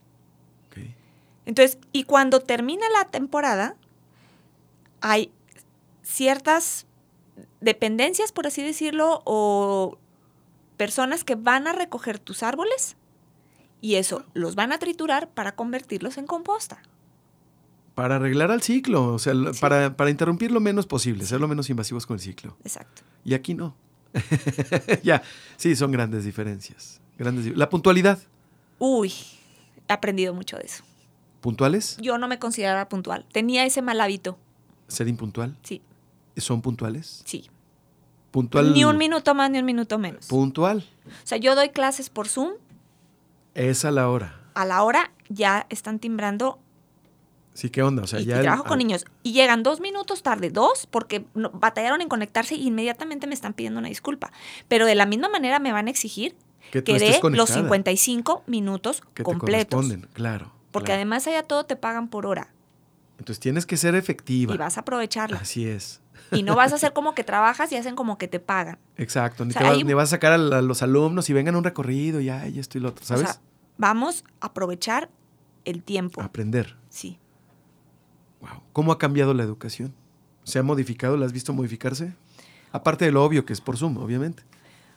[1.46, 3.74] Entonces, y cuando termina la temporada,
[5.00, 5.32] hay
[6.02, 6.86] ciertas
[7.60, 9.98] dependencias, por así decirlo, o
[10.76, 12.96] personas que van a recoger tus árboles
[13.80, 16.82] y eso los van a triturar para convertirlos en composta.
[17.94, 19.60] Para arreglar al ciclo, o sea, Sí.
[19.60, 22.56] para, para interrumpir lo menos posible, ser lo menos invasivos con el ciclo.
[22.64, 23.02] Exacto.
[23.24, 23.74] Y aquí no.
[25.02, 25.22] ya,
[25.56, 27.00] sí, son grandes diferencias.
[27.18, 28.18] Grandes la puntualidad.
[28.78, 29.12] Uy,
[29.88, 30.82] he aprendido mucho de eso.
[31.40, 31.96] ¿Puntuales?
[32.00, 33.26] Yo no me consideraba puntual.
[33.32, 34.38] Tenía ese mal hábito.
[34.88, 35.56] ¿Ser impuntual?
[35.62, 35.82] Sí,
[36.36, 37.22] ¿Son puntuales?
[37.24, 37.50] sí.
[38.30, 38.72] Puntual.
[38.72, 40.26] Ni un minuto más ni un minuto menos.
[40.28, 40.84] Puntual.
[41.06, 42.52] O sea, yo doy clases por Zoom.
[43.54, 44.40] Es a la hora.
[44.54, 46.60] A la hora ya están timbrando
[47.60, 48.02] Sí, ¿qué onda?
[48.02, 48.36] O sea, y, ya.
[48.36, 49.04] y el- trabajo con niños.
[49.22, 53.52] Y llegan dos minutos tarde, dos, porque no- batallaron en conectarse y inmediatamente me están
[53.52, 54.32] pidiendo una disculpa.
[54.68, 56.34] Pero de la misma manera me van a exigir
[56.72, 57.60] Que que dé los conectada.
[57.60, 59.74] 55 minutos que te completos.
[59.74, 60.52] corresponden, claro.
[60.70, 60.98] Porque claro.
[61.00, 62.52] además allá todo te pagan por hora
[63.18, 64.54] Entonces tienes que ser efectiva.
[64.54, 65.36] y vas a aprovecharla.
[65.38, 66.00] Así es.
[66.32, 68.78] Y no vas a hacer como que trabajas y hacen como que te pagan.
[68.96, 69.44] Exacto.
[69.44, 71.28] Ni, O sea, te vas, ahí- ni vas a sacar a, la- a los alumnos
[71.28, 73.24] y vengan a un recorrido y ay, esto y lo otro, ¿sabes?
[73.28, 73.40] O sea,
[73.76, 75.10] vamos a aprovechar
[75.66, 76.22] el tiempo.
[76.22, 76.76] Aprender.
[76.88, 77.18] Sí.
[78.40, 78.62] Wow.
[78.72, 79.94] ¿Cómo ha cambiado la educación?
[80.44, 81.16] ¿Se ha modificado?
[81.16, 82.14] ¿La has visto modificarse?
[82.72, 84.42] Aparte de lo obvio que es por Zoom, obviamente.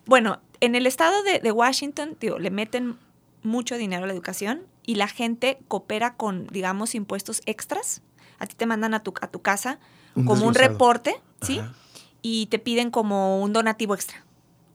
[0.05, 2.97] Bueno, en el estado de, de Washington, digo, le meten
[3.43, 8.01] mucho dinero a la educación y la gente coopera con, digamos, impuestos extras.
[8.39, 9.79] A ti te mandan a tu, a tu casa
[10.15, 11.59] Un como un reporte, ¿sí?
[11.59, 11.73] Ajá.
[12.21, 14.23] Y te piden como un donativo extra.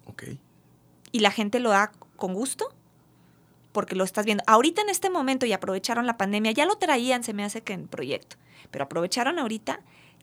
[0.07, 0.25] Ok.
[1.13, 2.69] Y la gente lo da con gusto
[3.79, 4.43] porque lo estás viendo.
[4.49, 7.75] Ahorita en este momento y aprovecharon la pandemia, ya lo traían, se me hace que
[7.75, 8.35] en proyecto,
[8.73, 9.79] pero aprovecharon ahorita,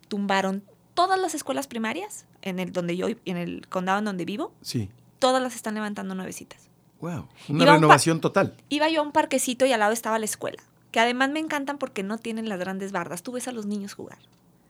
[0.10, 0.62] tumbaron
[0.94, 4.90] todas las escuelas primarias en el donde yo en el condado en donde vivo, Sí.
[5.20, 6.68] todas las están levantando nuevecitas.
[7.00, 7.12] Wow.
[7.12, 8.58] Iba Una un renovación total.
[8.68, 11.78] Iba yo a un parquecito y al lado estaba la escuela, que además me encantan
[11.78, 13.24] porque no tienen las grandes bardas.
[13.24, 14.18] Tú ves a los niños jugar.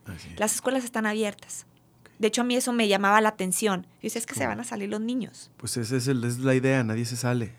[0.04, 0.38] Así es.
[0.38, 1.66] Las escuelas están abiertas.
[2.20, 3.82] De hecho, a mí eso me llamaba la atención.
[3.94, 5.50] Yo decía, es que se van a salir los niños.
[5.56, 7.52] Pues esa es, el- es la idea, nadie se sale.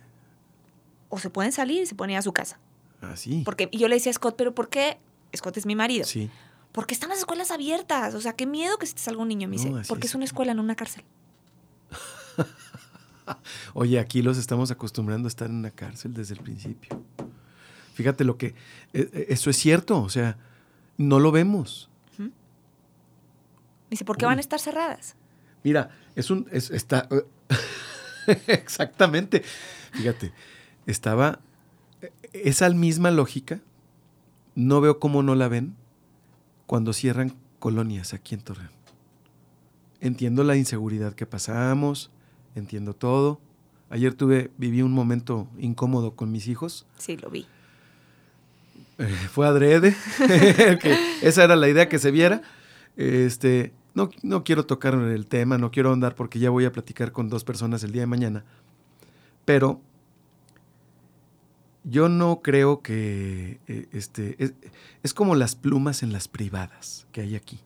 [1.10, 2.60] O se pueden salir y se pueden ir a su casa.
[3.02, 3.41] Así.
[3.46, 4.98] Porque y yo le decía a Scott, pero ¿por qué?
[5.36, 6.06] Scott es mi marido.
[6.06, 6.30] Sí.
[6.72, 8.13] ¿Por qué están las escuelas abiertas?
[8.15, 9.48] O sea, qué miedo que se te salga un niño.
[9.48, 10.12] Me dice, No, porque es.
[10.12, 11.04] es una escuela, no una cárcel.
[13.74, 17.02] Oye, aquí los estamos acostumbrando a estar en una cárcel desde el principio.
[17.93, 18.48] Fíjate lo que...
[18.48, 20.38] eh, eh, Eso es cierto, o sea,
[20.98, 21.89] no lo vemos.
[23.89, 24.30] Dice, ¿por qué Uy.
[24.32, 25.15] van a estar cerradas?
[25.63, 26.46] Mira, es un...
[26.52, 27.08] es- está...
[28.48, 29.43] Exactamente.
[29.93, 30.34] Fíjate,
[30.88, 31.39] estaba...
[32.34, 33.60] Esa misma lógica,
[34.56, 35.76] no veo cómo no la ven
[36.67, 38.71] cuando cierran colonias aquí en Torreón.
[40.02, 42.12] Entiendo la inseguridad que pasamos,
[42.56, 43.39] entiendo todo.
[43.89, 47.47] Ayer tuve, viví un momento incómodo con mis hijos, Sí, lo vi.
[49.00, 49.95] eh, fue adrede,
[50.82, 52.41] que esa era la idea que se viera.
[52.97, 57.12] Este, no, no quiero tocar el tema, no quiero andar porque ya voy a platicar
[57.12, 58.43] con dos personas el día de mañana.
[59.45, 59.82] Pero
[61.89, 64.54] yo no creo que eh, este, es,
[65.04, 67.60] es como las plumas en las privadas que hay aquí.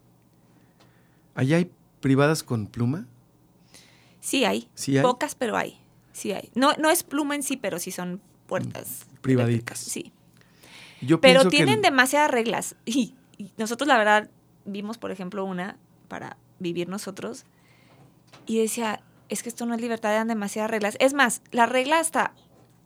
[1.34, 3.08] ¿Allá hay privadas con pluma?
[4.20, 4.70] Sí hay.
[4.76, 5.04] ¿Sí hay?
[5.04, 5.80] Pocas, pero hay.
[6.14, 6.52] Sí hay.
[6.54, 9.08] No, no es pluma en sí, pero sí son puertas.
[9.12, 9.80] Mm, Privaditas.
[9.80, 10.12] Sí.
[11.02, 12.76] Yo Pero que tienen demasiadas reglas.
[12.86, 14.30] Y, y nosotros, la verdad,
[14.66, 17.46] vimos, por ejemplo, una para vivir nosotros.
[18.46, 20.96] Y decía, es que esto no es libertad, dan demasiadas reglas.
[21.00, 22.36] Es más, la regla hasta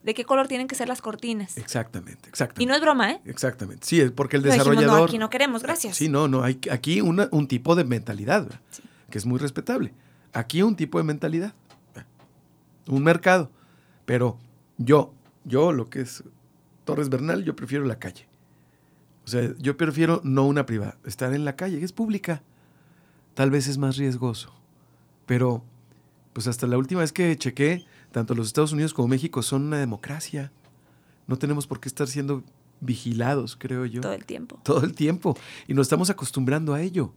[0.06, 1.58] de qué color tienen que ser las cortinas.
[1.58, 2.64] Exactamente, exactamente.
[2.64, 3.22] Y no es broma, ¿eh?
[3.26, 3.86] Exactamente.
[3.86, 5.00] Sí, es porque el dijimos, desarrollador.
[5.00, 5.98] no, aquí no queremos, gracias.
[5.98, 6.44] Sí, no, no.
[6.44, 8.62] Hay aquí una- un tipo de mentalidad, ¿verdad?
[9.10, 9.94] que es muy respetable.
[10.34, 11.54] Aquí un tipo de mentalidad.
[12.88, 13.50] Un mercado.
[14.06, 14.38] Pero
[14.78, 15.14] yo,
[15.44, 16.24] yo lo que es
[16.84, 18.28] Torres Bernal, yo prefiero la calle.
[19.26, 22.44] O sea, yo prefiero no una privada, estar en la calle, que es pública.
[23.34, 24.54] Tal vez es más riesgoso.
[25.26, 25.64] Pero,
[26.34, 27.84] pues hasta la última vez que chequé,
[28.16, 30.50] tanto los Estados Unidos como México son una democracia.
[31.28, 32.46] No tenemos por qué estar siendo
[32.80, 34.58] vigilados, creo yo Todo el tiempo.
[34.64, 37.12] todo el tiempo y nos estamos acostumbrando a ello.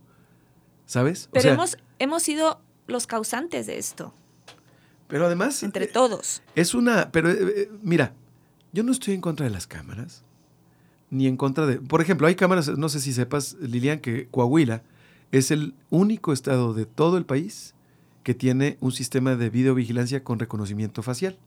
[0.87, 1.27] ¿Sabes?
[1.27, 4.13] O Pero sea, hemos, hemos sido los causantes de esto,
[5.07, 6.43] pero además entre eh, todos.
[6.57, 8.13] es una, pero eh, eh, mira,
[8.73, 10.25] yo no estoy en contra de las cámaras
[11.11, 14.83] ni en contra de, por ejemplo, hay cámaras, no sé si sepas, Lilian, que Coahuila
[15.31, 17.75] es el único estado de todo el país
[18.29, 21.39] que tiene un sistema de videovigilancia con reconocimiento facial.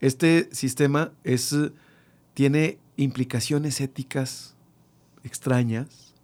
[0.00, 1.54] Este sistema es
[2.32, 4.56] tiene implicaciones éticas
[5.24, 6.14] extrañas.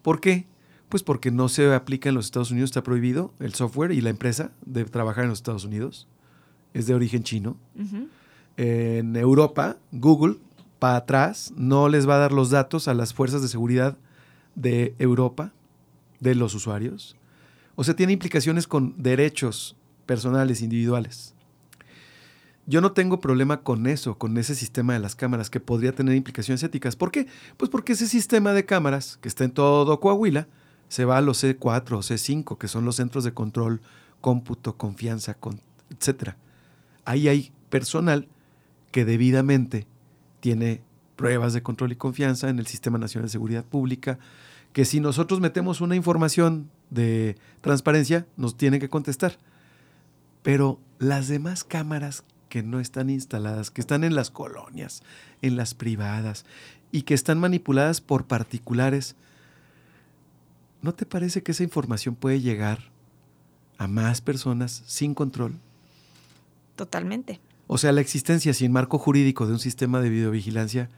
[0.00, 0.46] ¿Por qué?
[0.88, 4.08] Pues porque no se aplica en los Estados Unidos, está prohibido el software y la
[4.08, 6.08] empresa de trabajar en los Estados Unidos.
[6.72, 7.58] Es de origen chino.
[8.56, 10.36] En Europa, Google,
[10.78, 13.98] para atrás, no les va a dar los datos a las fuerzas de seguridad
[14.54, 15.52] de Europa,
[16.20, 17.19] de los usuarios.
[17.80, 21.32] O sea, tiene implicaciones con derechos personales, individuales.
[22.66, 26.14] Yo no tengo problema con eso, con ese sistema de las cámaras que podría tener
[26.14, 26.94] implicaciones éticas.
[26.94, 27.26] ¿Por qué?
[27.56, 30.46] Pues porque ese sistema de cámaras que está en todo Coahuila
[30.88, 33.80] se va a los C4 o C5, que son los centros de control,
[34.20, 36.36] cómputo, confianza, con, etcétera.
[37.06, 38.28] Ahí hay personal
[38.90, 39.86] que debidamente
[40.40, 40.82] tiene
[41.16, 44.18] pruebas de control y confianza en el Sistema Nacional de Seguridad Pública,
[44.72, 49.38] que si nosotros metemos una información de transparencia, nos tienen que contestar.
[50.42, 55.02] Pero las demás cámaras que no están instaladas, que están en las colonias,
[55.42, 56.44] en las privadas
[56.92, 59.16] y que están manipuladas por particulares,
[60.82, 62.90] ¿no te parece que esa información puede llegar
[63.78, 65.58] a más personas sin control?
[66.76, 67.40] Totalmente.
[67.66, 70.90] O sea, la existencia sin marco jurídico de un sistema de videovigilancia,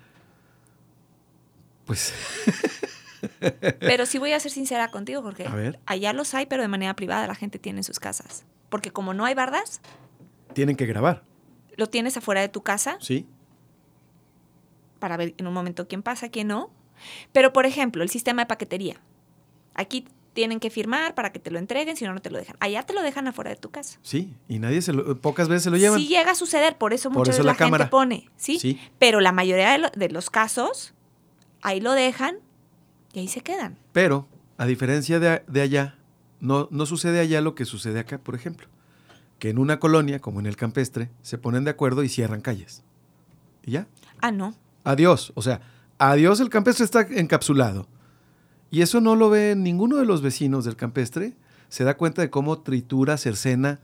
[1.84, 2.14] pues
[3.80, 5.78] Pero sí voy a ser sincera contigo, ver.
[5.86, 8.44] Allá los hay, pero de manera privada la gente tiene en sus casas.
[8.68, 9.80] Porque como no hay bardas,
[10.54, 11.22] tienen que grabar,
[11.76, 13.26] lo tienes afuera de tu casa ¿sí?
[14.98, 16.70] para ver en un momento quién pasa, quién no.
[17.32, 19.00] Pero, por ejemplo, el sistema de paquetería.
[19.74, 22.56] Aquí tienen que firmar para que te lo entreguen, si no, no te lo dejan.
[22.60, 23.98] Allá te lo dejan afuera de tu casa.
[24.02, 25.98] Sí, y nadie se lo, pocas veces se lo llevan.
[25.98, 28.58] Sí llega a suceder, por eso Por muchas eso veces la la, gente pone, ¿sí?
[28.58, 28.80] Sí.
[28.98, 30.94] Pero la mayoría de, lo- de los casos,
[31.62, 32.36] ahí lo dejan
[33.12, 33.78] y ahí se quedan.
[33.92, 34.26] Pero,
[34.58, 35.96] a diferencia de, de allá,
[36.40, 38.68] no, no sucede allá lo que sucede acá, por ejemplo.
[39.38, 42.82] Que en una colonia, como en el campestre, se ponen de acuerdo y cierran calles.
[43.64, 43.86] Y ya.
[44.20, 44.54] Ah, no.
[44.84, 45.32] Adiós.
[45.34, 45.60] O sea,
[45.98, 47.86] adiós, el campestre está encapsulado.
[48.70, 51.34] Y eso no lo ve ninguno de los vecinos del campestre.
[51.68, 53.80] Se da cuenta de cómo tritura, cercena,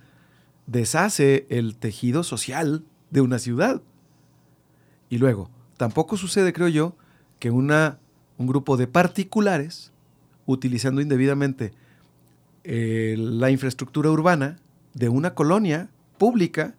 [0.67, 3.83] deshace el tejido social de una ciudad.
[5.11, 6.97] Y luego, tampoco sucede, creo yo,
[7.39, 7.99] que una,
[8.39, 9.93] un grupo de particulares,
[10.47, 11.73] utilizando indebidamente
[12.65, 14.59] eh, la infraestructura urbana
[14.95, 16.75] de una colonia pública,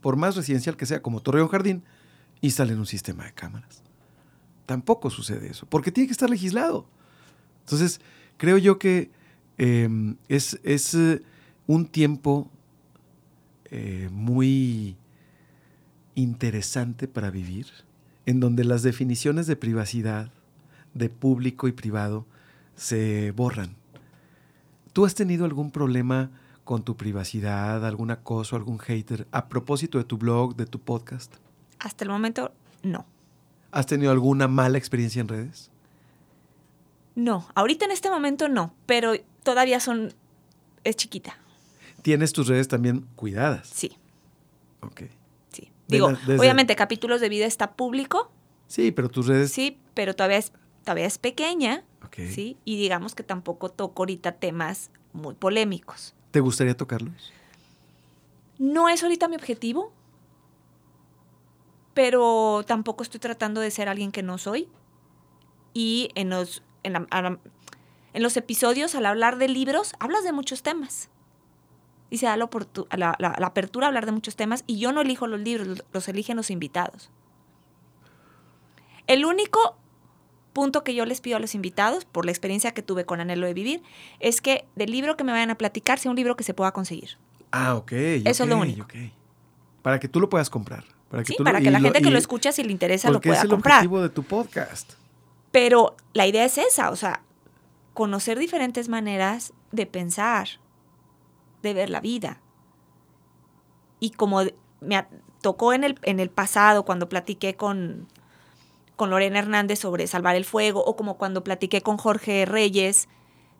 [0.00, 1.82] por más residencial que sea, como Torreón Jardín,
[2.40, 3.82] instalen un sistema de cámaras.
[4.66, 6.86] Tampoco sucede eso, porque tiene que estar legislado.
[7.64, 8.00] Entonces,
[8.36, 9.10] creo yo que
[9.58, 11.22] eh, es, es, eh,
[11.66, 12.50] un tiempo
[13.70, 14.96] eh, muy
[16.14, 17.66] interesante para vivir,
[18.24, 20.30] en donde las definiciones de privacidad,
[20.98, 22.26] de público y privado,
[22.76, 23.76] se borran.
[24.92, 26.30] ¿Tú has tenido algún problema
[26.64, 31.34] con tu privacidad, algún acoso, algún hater, a propósito de tu blog, de tu podcast?
[31.78, 33.06] Hasta el momento, no.
[33.70, 35.70] ¿Has tenido alguna mala experiencia en redes?
[37.14, 37.46] No.
[37.54, 40.12] Ahorita en este momento no, pero todavía son.
[40.84, 41.36] Es chiquita.
[42.02, 43.68] Tienes tus redes también cuidadas.
[43.68, 43.96] Sí,
[44.80, 45.02] Ok.
[45.52, 45.70] sí.
[45.88, 48.30] Digo, desde- obviamente, capítulos de vida está público,
[48.68, 49.50] Sí, pero tus redes...
[49.50, 50.52] Sí, pero todavía es,
[50.88, 51.84] todavía es pequeña.
[52.30, 52.56] ¿sí?
[52.64, 56.14] Y digamos que tampoco toco ahorita temas muy polémicos.
[56.30, 57.30] ¿Te gustaría tocarlos?
[58.58, 59.92] No es ahorita mi objetivo,
[61.92, 64.68] pero tampoco estoy tratando de ser alguien que no soy.
[65.74, 67.38] Y en los, en, la-
[68.14, 71.10] en los episodios, al hablar de libros, hablas de muchos temas.
[72.08, 72.48] Y se da la,
[72.96, 74.64] la- la- apertura a hablar de muchos temas.
[74.66, 77.10] Y yo no elijo los libros, los eligen los invitados.
[79.06, 79.76] El único
[80.52, 83.46] punto que yo les pido a los invitados, por la experiencia que tuve con Anhelo
[83.46, 83.82] de Vivir,
[84.20, 86.72] es que del libro que me vayan a platicar sea un libro que se pueda
[86.72, 87.18] conseguir.
[87.52, 87.92] Ah, ok.
[87.92, 88.86] Eso es lo único.
[89.82, 90.84] Para que tú lo puedas comprar.
[91.10, 92.72] Para que Sí, tú para lo, que la gente que y- lo escucha, si le
[92.72, 93.76] interesa, lo porque pueda es el comprar.
[93.78, 94.92] objetivo de tu podcast.
[95.52, 97.22] Pero la idea es esa, o sea,
[97.94, 100.48] conocer diferentes maneras de pensar,
[101.62, 102.40] de ver la vida.
[104.00, 104.42] Y como
[104.80, 105.06] me
[105.40, 108.06] tocó en el, en el pasado, cuando platiqué con,
[108.98, 113.08] con Lorena Hernández sobre salvar el fuego, o como cuando platiqué con Jorge Reyes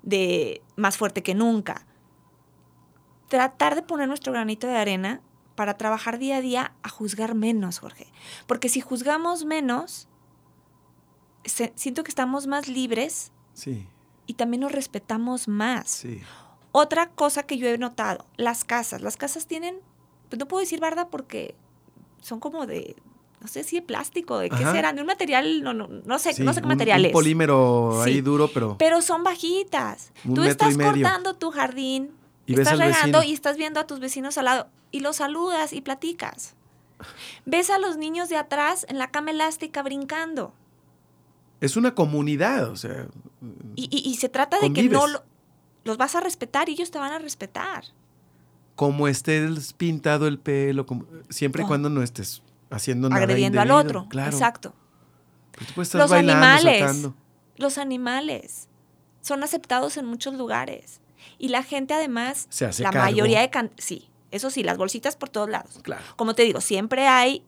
[0.03, 1.87] de Más fuerte que nunca.
[3.29, 5.21] Tratar de poner nuestro granito de arena
[5.55, 8.07] para trabajar día a día a juzgar menos, Jorge.
[8.47, 10.09] Porque si juzgamos menos,
[11.45, 13.87] se- siento que estamos más libres Sí,
[14.27, 15.89] y también nos respetamos más.
[15.89, 16.21] sí.
[16.71, 19.01] Otra cosa que yo he notado, las casas.
[19.01, 19.81] Las casas tienen,
[20.29, 21.55] pues no puedo decir barda porque
[22.21, 22.95] son como de,
[23.41, 24.73] no sé si de plástico, de qué Ajá.
[24.73, 27.07] serán, de un material, no, no, no sé, Sí, no sé qué un- material un
[27.07, 27.13] es.
[27.13, 28.77] polímero ahí duro, pero...
[28.79, 30.13] Pero son bajitas.
[30.25, 30.91] Un Tú metro y estás medio.
[30.93, 32.11] cortando tu jardín,
[32.47, 35.81] Y estás regando y estás viendo a tus vecinos al lado y los saludas y
[35.81, 36.55] platicas.
[37.47, 40.53] Ves a los niños de atrás en la cama elástica brincando.
[41.61, 43.07] Es una comunidad, o sea...
[43.77, 45.23] Y, y- y se trata de que no lo-
[45.85, 47.85] los vas a respetar y ellos te van a respetar.
[48.75, 53.71] como estés pintado el pelo, como- siempre y cuando no estés haciendo nada agrediendo al
[53.71, 54.07] otro.
[54.09, 54.31] Claro.
[54.31, 54.75] Exacto.
[55.53, 56.79] Pero tú puedes estar Los bailando, animales.
[56.81, 57.15] saltando.
[57.57, 58.69] Los animales
[59.21, 61.01] son aceptados en muchos lugares.
[61.39, 63.07] Y la gente además, Se hace la cargo.
[63.11, 63.51] mayoría de...
[63.51, 65.79] can- Sí, eso sí, las bolsitas por todos lados.
[65.83, 66.03] Claro.
[66.17, 67.43] Como te digo, siempre hay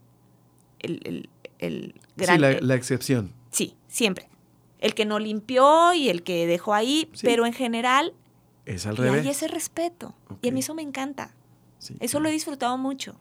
[0.80, 2.37] el, el, el gran...
[2.37, 3.33] sí, la, el- la excepción.
[3.50, 4.28] sí, siempre.
[4.80, 7.26] El que no limpió y el que dejó ahí, Sí.
[7.26, 8.14] pero en general
[8.64, 9.22] Es al y revés.
[9.24, 10.14] hay ese respeto.
[10.42, 11.35] Y a mí eso me encanta.
[11.78, 13.14] Sí, Eso claro, lo he disfrutado mucho.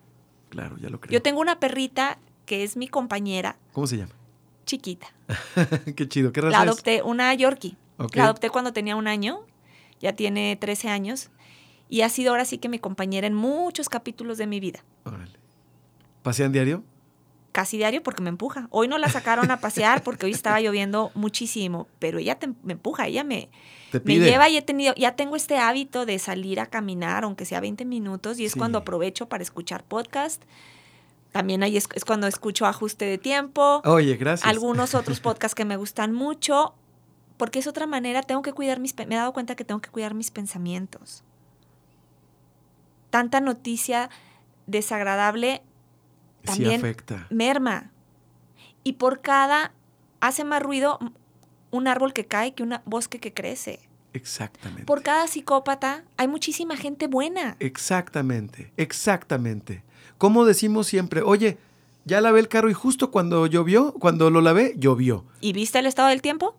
[0.50, 1.12] Claro, ya lo creo.
[1.14, 4.14] Yo tengo una perrita que es mi compañera, ¿Cómo se llama?
[4.66, 5.08] chiquita.
[5.96, 6.32] Qué chido.
[6.32, 6.70] ¿Qué raza La es?
[6.70, 7.78] adopté, una Yorkie.
[8.14, 9.42] La adopté cuando tenía un año,
[10.00, 11.30] ya tiene 13 años,
[11.90, 14.84] y ha sido ahora sí que mi compañera en muchos capítulos de mi vida.
[15.06, 15.38] Órale.
[16.24, 16.84] ¿Pasean diario?
[17.52, 18.68] Casi diario porque me empuja.
[18.70, 22.74] Hoy no la sacaron a pasear porque hoy estaba lloviendo muchísimo, pero ella te- me
[22.74, 23.50] empuja, ella me,
[24.04, 27.60] me lleva y he tenido, ya tengo este hábito de salir a caminar, aunque sea
[27.60, 28.60] 20 minutos, y es Sí.
[28.60, 30.44] cuando aprovecho para escuchar podcast.
[31.32, 33.82] También ahí es, es cuando escucho ajuste de tiempo.
[33.86, 34.48] Oye, gracias.
[34.48, 36.76] algunos otros podcasts que me gustan mucho,
[37.38, 39.90] porque es otra manera, tengo que cuidar mis, me he dado cuenta que tengo que
[39.90, 41.24] cuidar mis pensamientos.
[43.10, 44.10] Tanta noticia
[44.68, 45.64] desagradable
[46.42, 47.28] Sí también afecta.
[47.30, 47.92] merma.
[48.84, 49.74] Y por cada,
[50.22, 51.00] hace más ruido
[51.72, 53.80] un árbol que cae que un bosque que crece.
[54.14, 54.86] Exactamente.
[54.86, 57.56] Por cada psicópata hay muchísima gente buena.
[57.60, 59.84] Exactamente, exactamente.
[60.18, 61.58] Como decimos siempre, oye,
[62.06, 65.26] ya lavé el carro y justo cuando llovió, cuando lo lavé, llovió.
[65.42, 66.56] ¿Y viste el estado del tiempo?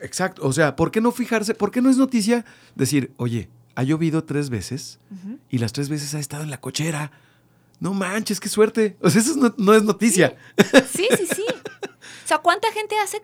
[0.00, 0.46] Exacto.
[0.46, 1.54] O sea, ¿por qué no fijarse?
[1.54, 4.98] ¿Por qué no es noticia decir, oye, ha llovido tres veces
[5.50, 7.12] y las tres veces ha estado en la cochera?
[7.80, 8.96] No manches, qué suerte.
[9.00, 10.36] O sea, eso es no, no es noticia.
[10.92, 11.44] Sí, sí, sí.
[12.24, 13.22] O sea, ¿cuánta gente hace?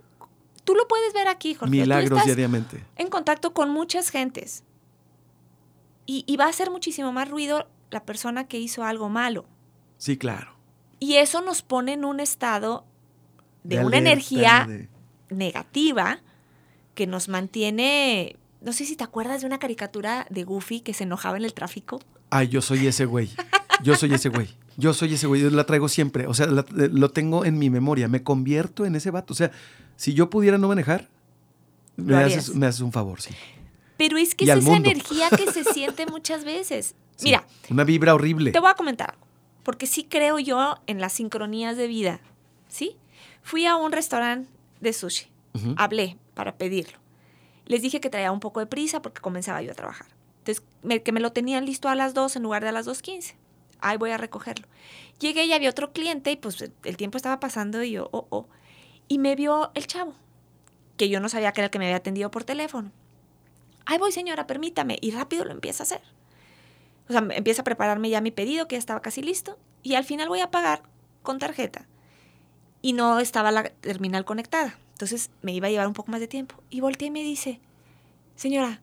[0.64, 1.67] Tú lo puedes ver aquí, Jorge.
[1.67, 2.83] Tú Milagros estás diariamente.
[2.97, 4.64] en contacto con muchas gentes.
[6.07, 9.45] Y, y va a hacer muchísimo más ruido la persona que hizo algo malo.
[9.99, 10.55] Sí, claro.
[11.01, 12.87] Y eso nos pone en un estado
[13.62, 14.88] de, una alerta, energía de-
[15.29, 16.21] negativa
[16.95, 18.37] que nos mantiene...
[18.62, 21.53] No sé si te acuerdas de una caricatura de Goofy que se enojaba en el
[21.53, 22.01] tráfico.
[22.31, 23.29] Ay, yo soy ese güey.
[23.83, 24.49] Yo soy ese güey.
[24.77, 25.42] Yo soy ese güey.
[25.42, 26.27] Yo la traigo siempre.
[26.27, 28.09] O sea, la- eh, lo tengo en mi memoria.
[28.09, 29.33] Me convierto en ese vato.
[29.33, 29.51] O sea,
[29.96, 31.09] si yo pudiera no manejar,
[31.96, 32.48] me haces, harías.
[32.55, 33.31] me haces un favor, sí.
[33.96, 34.90] Pero es que Y es esa mundo.
[34.90, 36.94] energía que se siente muchas veces.
[37.17, 37.27] Sí.
[37.27, 38.51] Mira, Una vibra horrible.
[38.51, 39.15] Te voy a comentar
[39.63, 42.21] porque sí creo yo en las sincronías de vida,
[42.69, 42.96] ¿sí?
[43.40, 45.27] Fui a un restaurante de sushi,
[45.77, 46.98] hablé para pedirlo.
[47.67, 50.09] Les dije que traía un poco de prisa porque comenzaba yo a trabajar.
[50.40, 52.85] Entonces, me- que me lo tenían listo a las 2 en lugar de a las
[52.88, 53.35] 2.15.
[53.81, 54.66] Ahí voy a recogerlo.
[55.18, 58.46] Llegué y había otro cliente y pues el tiempo estaba pasando y yo, oh, oh.
[59.08, 60.14] Y me vio el chavo,
[60.96, 62.90] que yo no sabía que era el que me había atendido por teléfono.
[63.87, 64.98] Ahí voy, señora, permítame.
[65.00, 66.00] Y rápido lo empieza a hacer.
[67.08, 69.58] O sea, empieza a prepararme ya mi pedido, que ya estaba casi listo.
[69.83, 70.83] Y al final voy a pagar
[71.22, 71.87] con tarjeta.
[72.85, 74.79] y no estaba la terminal conectada.
[74.92, 76.56] Entonces me iba a llevar un poco más de tiempo.
[76.68, 77.58] Y volteé y me dice,
[78.37, 78.83] señora,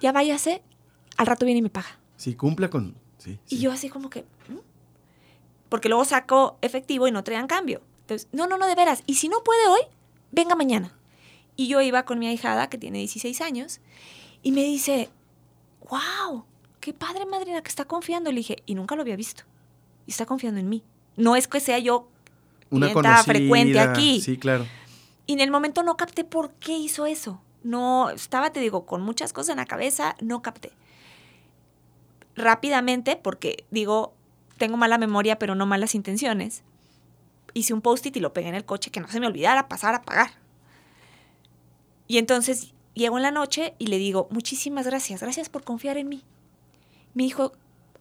[0.00, 0.62] ya váyase,
[1.18, 1.98] al rato viene y me paga.
[2.16, 2.96] Sí, cumpla con...
[3.24, 3.62] Sí, Y sí.
[3.62, 4.22] yo así como que...
[4.48, 4.58] "¿Mm?".
[5.68, 7.80] Porque luego saco efectivo y no traían cambio.
[8.02, 9.02] Entonces, no, no, no, de veras.
[9.06, 9.80] Y si no puede hoy,
[10.30, 10.92] venga mañana.
[11.56, 13.80] Y yo iba con mi ahijada, que tiene 16 años,
[14.42, 15.08] y me dice,
[15.90, 16.44] wow,
[16.80, 18.30] qué padre madrina que está confiando.
[18.30, 19.44] Le dije, y nunca lo había visto.
[20.06, 20.82] Y está confiando en mí.
[21.16, 22.08] No es que sea yo
[22.70, 23.24] Una conocida.
[23.24, 24.20] frecuente aquí.
[24.20, 24.66] Sí, claro.
[25.26, 27.40] Y en el momento no capté por qué hizo eso.
[27.62, 30.72] No, estaba, te digo, con muchas cosas en la cabeza, no capté.
[32.36, 34.14] Rápidamente, porque digo,
[34.58, 36.62] tengo mala memoria, pero no malas intenciones,
[37.54, 39.94] hice un post-it y lo pegué en el coche que no se me olvidara pasar
[39.94, 40.32] a pagar.
[42.06, 46.08] Y entonces llego en la noche y le digo, muchísimas gracias, gracias por confiar en
[46.08, 46.22] mí.
[47.14, 47.52] Me dijo,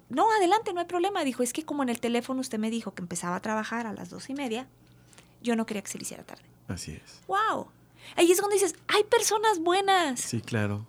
[0.09, 1.23] no, adelante, no hay problema.
[1.23, 3.93] Dijo, es que como en el teléfono usted me dijo que empezaba a trabajar a
[3.93, 4.67] las dos y media,
[5.41, 6.43] yo no quería que se le hiciera tarde.
[6.67, 7.21] Así es.
[7.27, 7.67] ¡Wow!
[8.15, 10.19] Ahí es donde dices, hay personas buenas.
[10.19, 10.86] Sí, claro.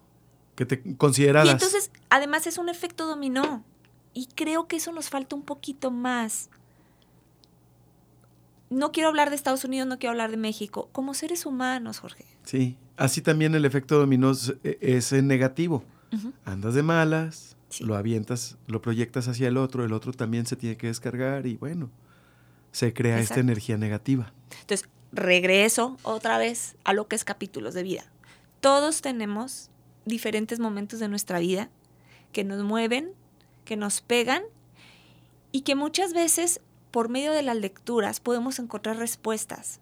[0.54, 1.48] Que te consideradas.
[1.48, 3.64] Y entonces, además es un efecto dominó.
[4.12, 6.48] Y creo que eso nos falta un poquito más.
[8.70, 10.88] No quiero hablar de Estados Unidos, no quiero hablar de México.
[10.92, 12.24] Como seres humanos, Jorge.
[12.44, 12.76] Sí.
[12.96, 14.32] Así también el efecto dominó
[14.62, 15.84] es, negativo.
[16.44, 17.82] Andas de malas, Sí.
[17.82, 21.56] lo avientas, lo proyectas hacia el otro, el otro también se tiene que descargar y
[21.56, 21.90] bueno,
[22.70, 24.32] se crea esta energía negativa.
[24.60, 28.04] Entonces, regreso otra vez a lo que es capítulos de vida.
[28.60, 29.70] Todos tenemos
[30.04, 31.70] diferentes momentos de nuestra vida
[32.32, 33.12] que nos mueven,
[33.64, 34.42] que nos pegan
[35.52, 39.80] y que muchas veces por medio de las lecturas podemos encontrar respuestas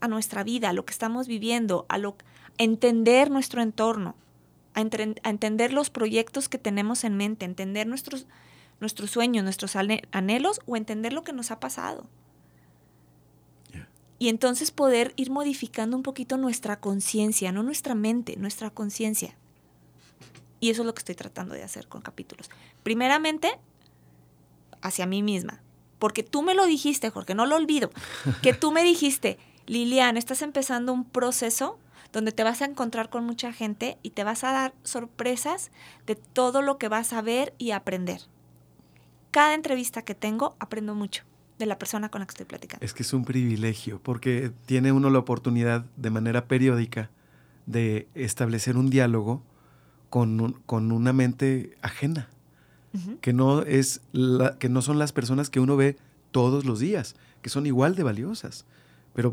[0.00, 2.16] a nuestra vida, a lo que estamos viviendo, a, lo,
[2.58, 4.14] a entender nuestro entorno,
[4.74, 8.26] a, entender los proyectos que tenemos en mente, a entender nuestros,
[8.80, 12.06] nuestros sueños, nuestros anhelos o entender lo que nos ha pasado
[14.20, 19.34] y entonces poder ir modificando un poquito nuestra conciencia, no nuestra mente, nuestra conciencia.
[20.60, 22.50] Y eso es lo que estoy tratando de hacer con capítulos.
[22.82, 23.58] Primeramente,
[24.82, 25.60] hacia mí misma.
[25.98, 27.90] Porque tú me lo dijiste, Jorge, no lo olvido.
[28.42, 31.78] Que tú me dijiste, Lilian, estás empezando un proceso
[32.12, 35.70] donde te vas a encontrar con mucha gente y te vas a dar sorpresas
[36.06, 38.22] de todo lo que vas a ver y aprender.
[39.30, 41.22] Cada entrevista que tengo, aprendo mucho
[41.58, 42.84] de la persona con la que estoy platicando.
[42.84, 47.10] Es que es un privilegio porque tiene uno la oportunidad de manera periódica
[47.66, 49.42] de establecer un diálogo
[50.10, 52.28] con, un- con una mente ajena,
[53.20, 55.96] que no, es la- que no son las personas que uno ve
[56.32, 58.64] todos los días, que son igual de valiosas,
[59.14, 59.32] pero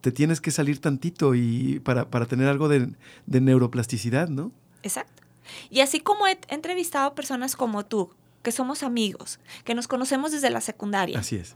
[0.00, 2.90] te tienes que salir tantito y para, para tener algo de,
[3.26, 4.50] de neuroplasticidad, ¿no?
[4.82, 5.22] Exacto.
[5.70, 8.10] Y así como he entrevistado personas como tú,
[8.42, 11.54] que somos amigos, que nos conocemos desde la secundaria, Así es,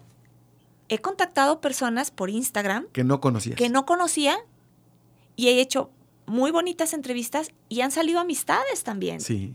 [0.88, 3.56] he contactado personas por Instagram que no conocías.
[3.56, 4.36] que no conocía
[5.36, 5.90] y he hecho
[6.30, 9.20] muy bonitas entrevistas y han salido amistades también.
[9.20, 9.54] Sí,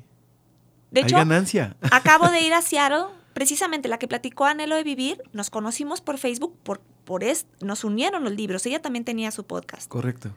[0.91, 1.75] de hay hecho, ganancia.
[1.91, 6.17] acabo de ir a Seattle, precisamente la que platicó Anhelo de Vivir, nos conocimos por
[6.17, 9.87] Facebook, por, por es- nos unieron los libros, ella también tenía su podcast.
[9.89, 10.31] Correcto.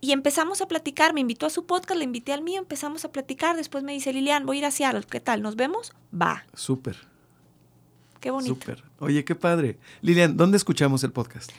[0.00, 3.10] Y empezamos a platicar, me invitó a su podcast, le invité al mío, empezamos a
[3.10, 5.42] platicar, después me dice, Lilian, voy a ir a Seattle, ¿qué tal?
[5.42, 5.92] ¿Nos vemos?
[6.14, 6.96] Va, Súper,
[8.20, 8.54] qué bonito.
[8.54, 8.84] súper.
[9.00, 9.76] Oye, qué padre.
[10.00, 11.50] Lilian, ¿dónde escuchamos el podcast?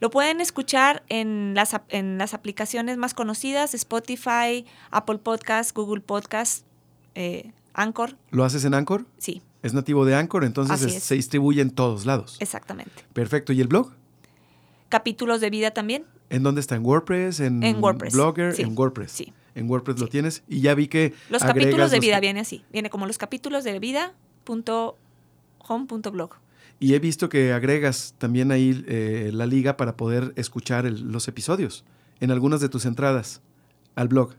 [0.00, 6.64] Lo pueden escuchar en las, en las aplicaciones más conocidas, Spotify, Apple Podcast, Google Podcast,
[7.14, 9.06] eh, Anchor, ¿Lo haces en Anchor?
[9.18, 11.02] sí, Es nativo de Anchor, entonces Así es- es.
[11.04, 12.36] se distribuye en todos lados.
[12.40, 13.04] exactamente.
[13.12, 13.52] Perfecto.
[13.52, 13.92] ¿Y el blog?
[14.88, 16.74] Capítulos de vida también, ¿En dónde está?
[16.74, 17.38] ¿En WordPress?
[17.40, 18.52] ¿En, En WordPress, Blogger?
[18.54, 19.12] sí, En WordPress.
[19.12, 19.32] sí.
[19.54, 20.42] En WordPress lo tienes.
[20.48, 21.14] Y ya vi que.
[21.30, 26.30] los capítulos de los- vida viene así, viene como los capítulos de vida.home.blog.
[26.78, 31.26] Y he visto que agregas también ahí eh, la liga para poder escuchar el- los
[31.28, 31.84] episodios
[32.20, 33.40] en algunas de tus entradas
[33.94, 34.34] al blog.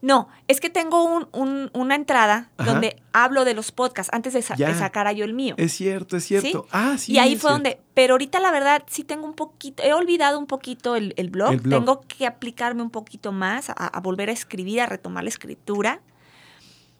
[0.00, 2.72] No, es que tengo un- un- una entrada Ajá.
[2.72, 4.68] donde hablo de los podcasts antes de, sa- Ya.
[4.68, 5.54] de sacar a yo el mío.
[5.58, 6.66] Es cierto, es cierto.
[6.70, 7.12] Ah, sí.
[7.12, 7.52] y ahí fue cierto.
[7.52, 11.28] donde, pero ahorita la verdad sí tengo un poquito, he olvidado un poquito el, el
[11.28, 11.80] blog, El blog.
[11.80, 16.00] tengo que aplicarme un poquito más, a, a volver a escribir, a retomar la escritura.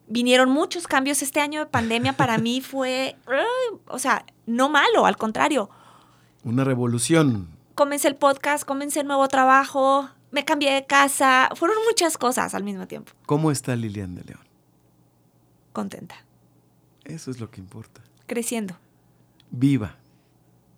[0.07, 3.17] Vinieron muchos cambios este año de pandemia, para mí fue,
[3.89, 5.71] o sea, no malo, al contrario.
[6.43, 7.49] Una revolución.
[7.75, 12.65] Comencé el podcast, comencé el nuevo trabajo, me cambié de casa, fueron muchas cosas al
[12.65, 13.13] mismo tiempo.
[13.27, 14.41] ¿Cómo está Lilian de León?
[15.73, 16.15] Contenta,
[17.05, 18.01] Eso es lo que importa.
[18.27, 18.77] creciendo.
[19.51, 19.97] Viva,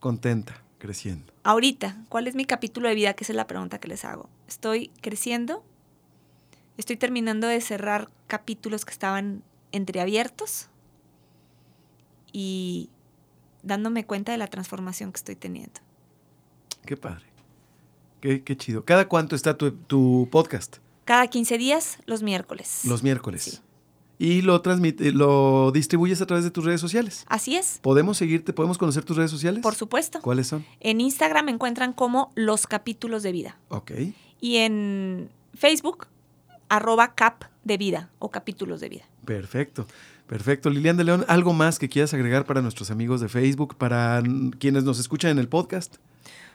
[0.00, 1.32] contenta, creciendo.
[1.42, 3.14] Ahorita, ¿cuál es mi capítulo de vida?
[3.14, 4.28] Que esa es la pregunta que les hago.
[4.48, 5.64] Estoy creciendo,
[6.76, 10.68] estoy terminando de cerrar capítulos que estaban entreabiertos
[12.32, 12.90] y
[13.62, 15.80] dándome cuenta de la transformación que estoy teniendo.
[16.84, 17.24] Qué padre.
[18.20, 18.84] Qué, qué chido.
[18.84, 20.78] ¿Cada cuánto está tu, tu podcast?
[21.04, 22.82] Cada 15 días, los miércoles.
[22.84, 23.42] Los miércoles.
[23.42, 23.58] Sí.
[24.18, 27.24] Y lo transmite, lo distribuyes a través de tus redes sociales.
[27.28, 28.54] Así es, ¿Podemos seguirte?
[28.54, 29.62] ¿Podemos conocer tus redes sociales?
[29.62, 30.20] por supuesto.
[30.22, 30.64] ¿Cuáles son?
[30.80, 33.58] En Instagram me encuentran como los capítulos de vida.
[33.68, 33.92] Ok.
[34.40, 36.06] Y en Facebook,
[36.68, 39.04] arroba cap de vida o capítulos de vida.
[39.24, 39.86] Perfecto.
[40.26, 40.70] Perfecto.
[40.70, 44.22] Lilian de León, ¿algo más que quieras agregar para nuestros amigos de Facebook, para
[44.58, 45.96] quienes nos escuchan en el podcast?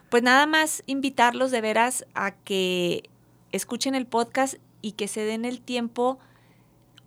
[0.10, 3.10] Pues nada más invitarlos de veras a que
[3.54, 6.20] escuchen el podcast y que se den el tiempo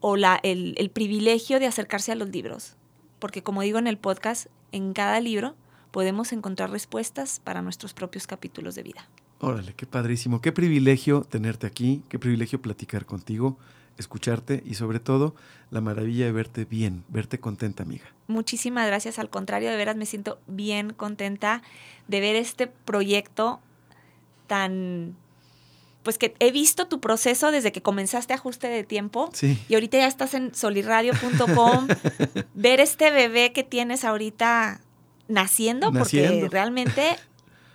[0.00, 2.76] o la, el, el privilegio de acercarse a los libros.
[3.18, 5.54] Porque como digo en el podcast, en cada libro
[5.90, 9.08] podemos encontrar respuestas para nuestros propios capítulos de vida.
[9.40, 10.40] Órale, qué padrísimo.
[10.40, 13.58] Qué privilegio tenerte aquí, qué privilegio platicar contigo,
[13.98, 15.34] escucharte y sobre todo
[15.70, 18.04] la maravilla de verte bien, verte contenta, amiga.
[18.26, 21.62] Muchísimas gracias, al contrario, de veras me siento bien contenta
[22.08, 23.60] de ver este proyecto
[24.46, 25.16] tan
[26.02, 29.58] pues que he visto tu proceso desde que comenzaste ajuste de tiempo Sí.
[29.70, 31.88] y ahorita ya estás en solirradio.com.
[32.54, 34.82] ver este bebé que tienes ahorita
[35.28, 36.40] naciendo, Naciendo.
[36.40, 37.16] porque realmente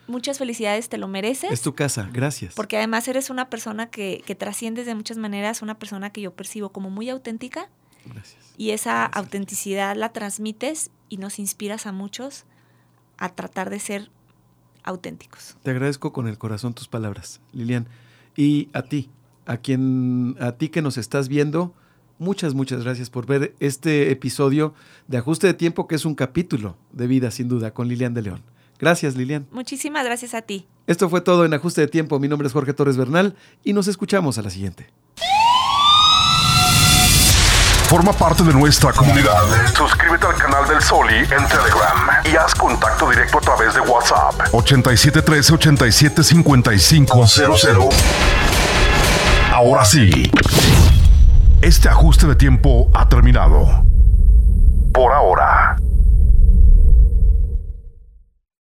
[0.09, 1.51] muchas felicidades, te lo mereces.
[1.51, 2.55] Es tu casa, gracias.
[2.55, 6.33] Porque además eres una persona que, que trasciendes de muchas maneras, una persona que yo
[6.33, 7.69] percibo como muy auténtica
[8.05, 8.53] Gracias.
[8.57, 12.45] y esa autenticidad la transmites y nos inspiras a muchos
[13.17, 14.09] a tratar de ser
[14.83, 15.55] auténticos.
[15.63, 17.87] Te agradezco con el corazón tus palabras, Lilian.
[18.35, 19.09] Y a ti,
[19.45, 21.73] a quien, a ti que nos estás viendo,
[22.17, 24.73] muchas, muchas gracias por ver este episodio
[25.07, 28.21] de Ajuste de Tiempo, que es un capítulo de vida, sin duda, con Lilian de
[28.21, 28.41] León.
[28.79, 29.47] Gracias, Lilian.
[29.51, 30.67] Muchísimas gracias a ti.
[30.87, 32.19] Esto fue todo en Ajuste de Tiempo.
[32.19, 34.89] Mi nombre es Jorge Torres Bernal y nos escuchamos a la siguiente.
[37.89, 39.41] Forma parte de nuestra comunidad.
[39.75, 44.35] Suscríbete al canal del Soli en Telegram y haz contacto directo a través de WhatsApp.
[44.51, 47.95] 8713 875500.
[49.51, 50.31] Ahora sí.
[51.61, 53.83] Este ajuste de tiempo ha terminado.
[54.93, 55.75] Por ahora.